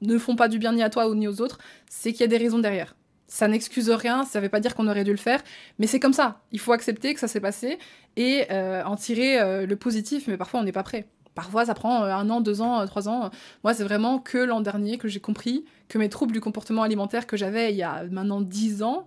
[0.00, 2.28] ne font pas du bien ni à toi ni aux autres, c'est qu'il y a
[2.28, 2.94] des raisons derrière
[3.30, 5.42] ça n'excuse rien, ça ne veut pas dire qu'on aurait dû le faire,
[5.78, 6.40] mais c'est comme ça.
[6.50, 7.78] Il faut accepter que ça s'est passé
[8.16, 11.06] et euh, en tirer le positif, mais parfois on n'est pas prêt.
[11.38, 13.30] Parfois ça prend euh, un an, deux ans, trois ans.
[13.64, 17.26] Moi c'est vraiment que l'an dernier que j'ai compris que mes troubles du comportement alimentaire
[17.26, 19.06] que j'avais il y a maintenant dix ans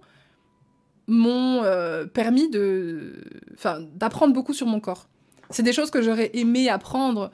[1.08, 1.64] m'ont
[2.14, 3.22] permis de,
[3.96, 5.08] d'apprendre beaucoup sur mon corps.
[5.50, 7.32] C'est des choses que j'aurais aimé apprendre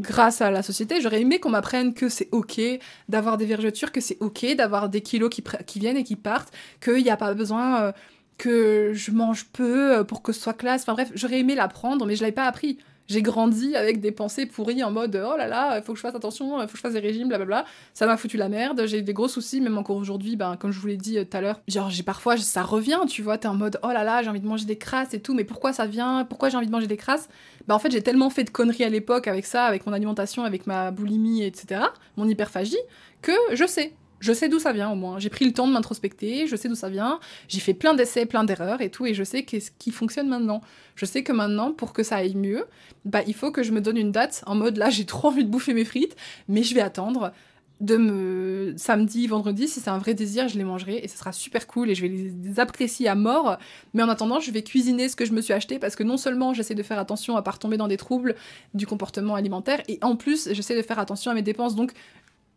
[0.00, 2.60] grâce à la société, j'aurais aimé qu'on m'apprenne que c'est ok
[3.08, 7.02] d'avoir des vergetures, que c'est ok d'avoir des kilos qui, viennent et qui partent, qu'il
[7.02, 7.92] n'y a pas besoin euh,
[8.38, 10.82] que je mange peu euh, pour que ce soit classe.
[10.82, 12.78] Enfin bref, j'aurais aimé l'apprendre, mais je l'avais pas appris
[13.10, 16.14] j'ai grandi avec des pensées pourries en mode oh là là, faut que je fasse
[16.14, 17.64] attention, faut que je fasse des régimes, blablabla.
[17.92, 18.82] Ça m'a foutu la merde.
[18.86, 21.36] J'ai des gros soucis, même encore aujourd'hui, ben, comme je vous l'ai dit euh, tout
[21.36, 21.60] à l'heure.
[21.66, 24.40] Genre, j'ai parfois, ça revient, tu vois, t'es en mode oh là là, j'ai envie
[24.40, 26.24] de manger des crasses et tout, mais pourquoi ça vient?
[26.24, 27.28] Pourquoi j'ai envie de manger des crasses?
[27.66, 30.44] Bah, en fait, j'ai tellement fait de conneries à l'époque avec ça, avec mon alimentation,
[30.44, 31.82] avec ma boulimie, etc.,
[32.16, 32.78] mon hyperphagie,
[33.22, 35.18] que je sais je sais d'où ça vient au moins.
[35.18, 37.18] J'ai pris le temps de m'introspecter, je sais d'où ça vient.
[37.48, 40.60] J'ai fait plein d'essais, plein d'erreurs et tout, et je sais qu'est-ce qui fonctionne maintenant.
[40.94, 42.64] Je sais que maintenant, pour que ça aille mieux,
[43.04, 45.44] bah il faut que je me donne une date en mode là j'ai trop envie
[45.44, 46.16] de bouffer mes frites,
[46.48, 47.32] mais je vais attendre
[47.80, 51.32] de me samedi, vendredi, si c'est un vrai désir, je les mangerai et ce sera
[51.32, 53.56] super cool et je vais les apprécier à mort.
[53.94, 56.18] Mais en attendant, je vais cuisiner ce que je me suis acheté parce que non
[56.18, 58.34] seulement j'essaie de faire attention à pas tomber dans des troubles
[58.74, 61.74] du comportement alimentaire et en plus j'essaie de faire attention à mes dépenses.
[61.74, 61.92] Donc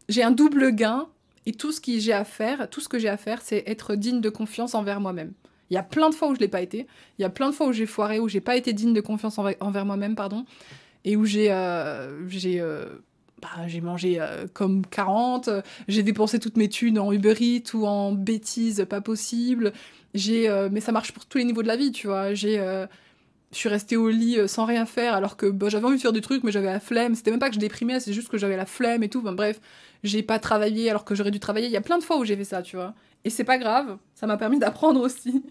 [0.10, 1.08] j'ai un double gain
[1.45, 3.95] et tout ce que j'ai à faire, tout ce que j'ai à faire, c'est être
[3.95, 5.34] digne de confiance envers moi-même.
[5.69, 6.88] Il y a plein de fois où je l'ai pas été.
[7.17, 9.01] Il y a plein de fois où j'ai foiré, où j'ai pas été digne de
[9.01, 10.45] confiance envers, moi-même, pardon,
[11.03, 12.86] et où j'ai euh, j'ai euh,
[13.41, 15.49] bah, j'ai mangé euh, comme 40,
[15.88, 19.73] j'ai dépensé toutes mes thunes en Uber Eats ou en bêtises pas possible.
[20.13, 22.36] J'ai mais ça marche pour tous les niveaux de la vie, tu vois.
[22.36, 22.60] J'ai
[23.54, 26.12] je suis restée au lit sans rien faire alors que bah, j'avais envie de faire
[26.12, 27.16] des trucs mais j'avais la flemme.
[27.16, 29.22] C'était même pas que je déprimais, c'est juste que j'avais la flemme et tout.
[29.22, 29.60] bref,
[30.04, 31.68] j'ai pas travaillé alors que j'aurais dû travailler.
[31.68, 32.94] Il y a plein de fois où j'ai fait ça, tu vois.
[33.24, 35.44] Et c'est pas grave, ça m'a permis d'apprendre aussi.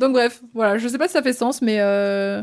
[0.00, 2.42] Donc bref, voilà, je sais pas si ça fait sens, mais euh,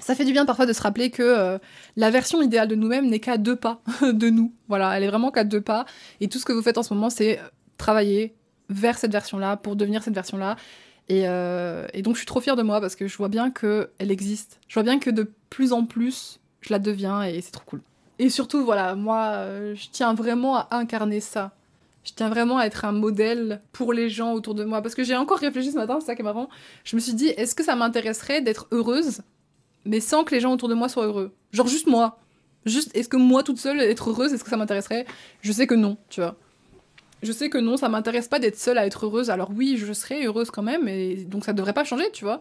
[0.00, 1.58] ça fait du bien parfois de se rappeler que euh,
[1.96, 4.52] la version idéale de nous-mêmes n'est qu'à deux pas de nous.
[4.68, 5.86] Voilà, elle est vraiment qu'à deux pas.
[6.20, 7.40] Et tout ce que vous faites en ce moment, c'est
[7.78, 8.34] travailler
[8.68, 10.56] vers cette version-là, pour devenir cette version-là.
[11.08, 13.50] Et, euh, et, donc je suis trop fière de moi parce que je vois bien
[13.50, 14.58] qu'elle existe.
[14.68, 17.80] Je vois bien que de plus en plus, je la deviens et c'est trop cool.
[18.18, 21.52] Et surtout, voilà, moi, euh, je tiens vraiment à incarner ça.
[22.02, 24.80] Je tiens vraiment à être un modèle pour les gens autour de moi.
[24.80, 26.48] Parce que j'ai encore réfléchi ce matin, c'est ça qui est marrant.
[26.84, 29.22] Je me suis dit, est-ce que ça m'intéresserait d'être heureuse,
[29.84, 31.34] mais sans que les gens autour de moi soient heureux?
[31.52, 32.18] Genre juste moi.
[32.64, 35.06] Juste, est-ce que moi toute seule, être heureuse, est-ce que ça m'intéresserait?
[35.40, 36.36] Je sais que non, tu vois.
[37.22, 39.30] Je sais que non, ça m'intéresse pas d'être seule à être heureuse.
[39.30, 42.40] Alors oui, je serais heureuse quand même, et donc ça devrait pas changer, tu vois.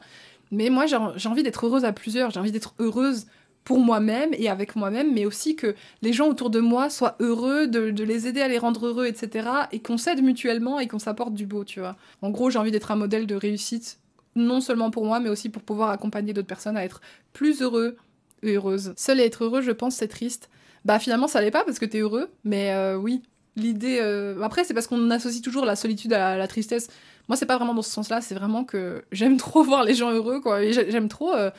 [0.52, 2.32] Mais moi, j'ai envie d'être heureuse à plusieurs.
[2.32, 3.26] J'ai envie d'être heureuse
[3.64, 7.68] pour moi-même et avec moi-même, mais aussi que les gens autour de moi soient heureux,
[7.68, 9.50] de, les aider à les rendre heureux, etc.
[9.72, 11.98] Et qu'on s'aide mutuellement et qu'on s'apporte du beau, tu vois.
[12.22, 14.00] En gros, j'ai envie d'être un modèle de réussite,
[14.36, 17.02] non seulement pour moi, mais aussi pour pouvoir accompagner d'autres personnes à être
[17.34, 17.98] plus heureux
[18.44, 18.94] et heureuses.
[18.98, 20.50] Seul être heureux, je pense, c'est triste.
[20.86, 23.24] Bah finalement, ça l'est pas parce que t'es heureux, mais euh, oui.
[23.56, 24.00] L'idée.
[24.02, 26.88] Euh, après, c'est parce qu'on associe toujours la solitude à la, tristesse.
[27.30, 30.12] Moi, c'est pas vraiment dans ce sens-là, c'est vraiment que j'aime trop voir les gens
[30.12, 30.62] heureux, quoi.
[30.72, 31.52] J'aime trop euh,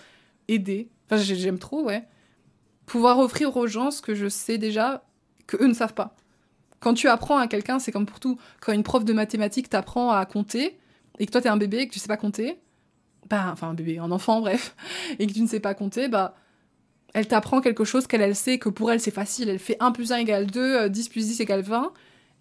[0.48, 2.04] aider Enfin, j'aime trop, ouais.
[2.84, 5.04] Pouvoir offrir aux gens ce que je sais déjà,
[5.46, 6.16] que eux ne savent pas.
[6.80, 8.38] Quand tu apprends à quelqu'un, c'est comme pour tout.
[8.60, 10.78] Quand une prof de mathématiques t'apprend à compter,
[11.18, 12.58] et que toi t'es un bébé et que tu sais pas compter,
[13.28, 14.74] bah, enfin un bébé, un enfant, bref,
[15.18, 16.34] et que tu ne sais pas compter, bah,
[17.16, 19.48] elle t'apprend quelque chose qu'elle, elle sait que pour elle c'est facile.
[19.48, 21.90] Elle fait 1 plus 1 égale 2, 10 euh, plus 10 égale 20.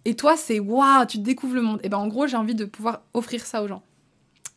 [0.04, 1.80] Et toi, c'est waouh, tu découvres le monde.
[1.82, 3.82] Et ben en gros, j'ai envie de pouvoir offrir ça aux gens.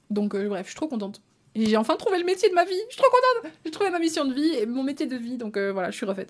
[0.09, 1.21] Donc, euh, bref, je suis trop contente.
[1.55, 2.81] Et j'ai enfin trouvé le métier de ma vie.
[2.89, 3.53] Je suis trop contente.
[3.63, 5.37] J'ai trouvé ma mission de vie et mon métier de vie.
[5.37, 6.27] Donc euh, voilà, je suis refaite.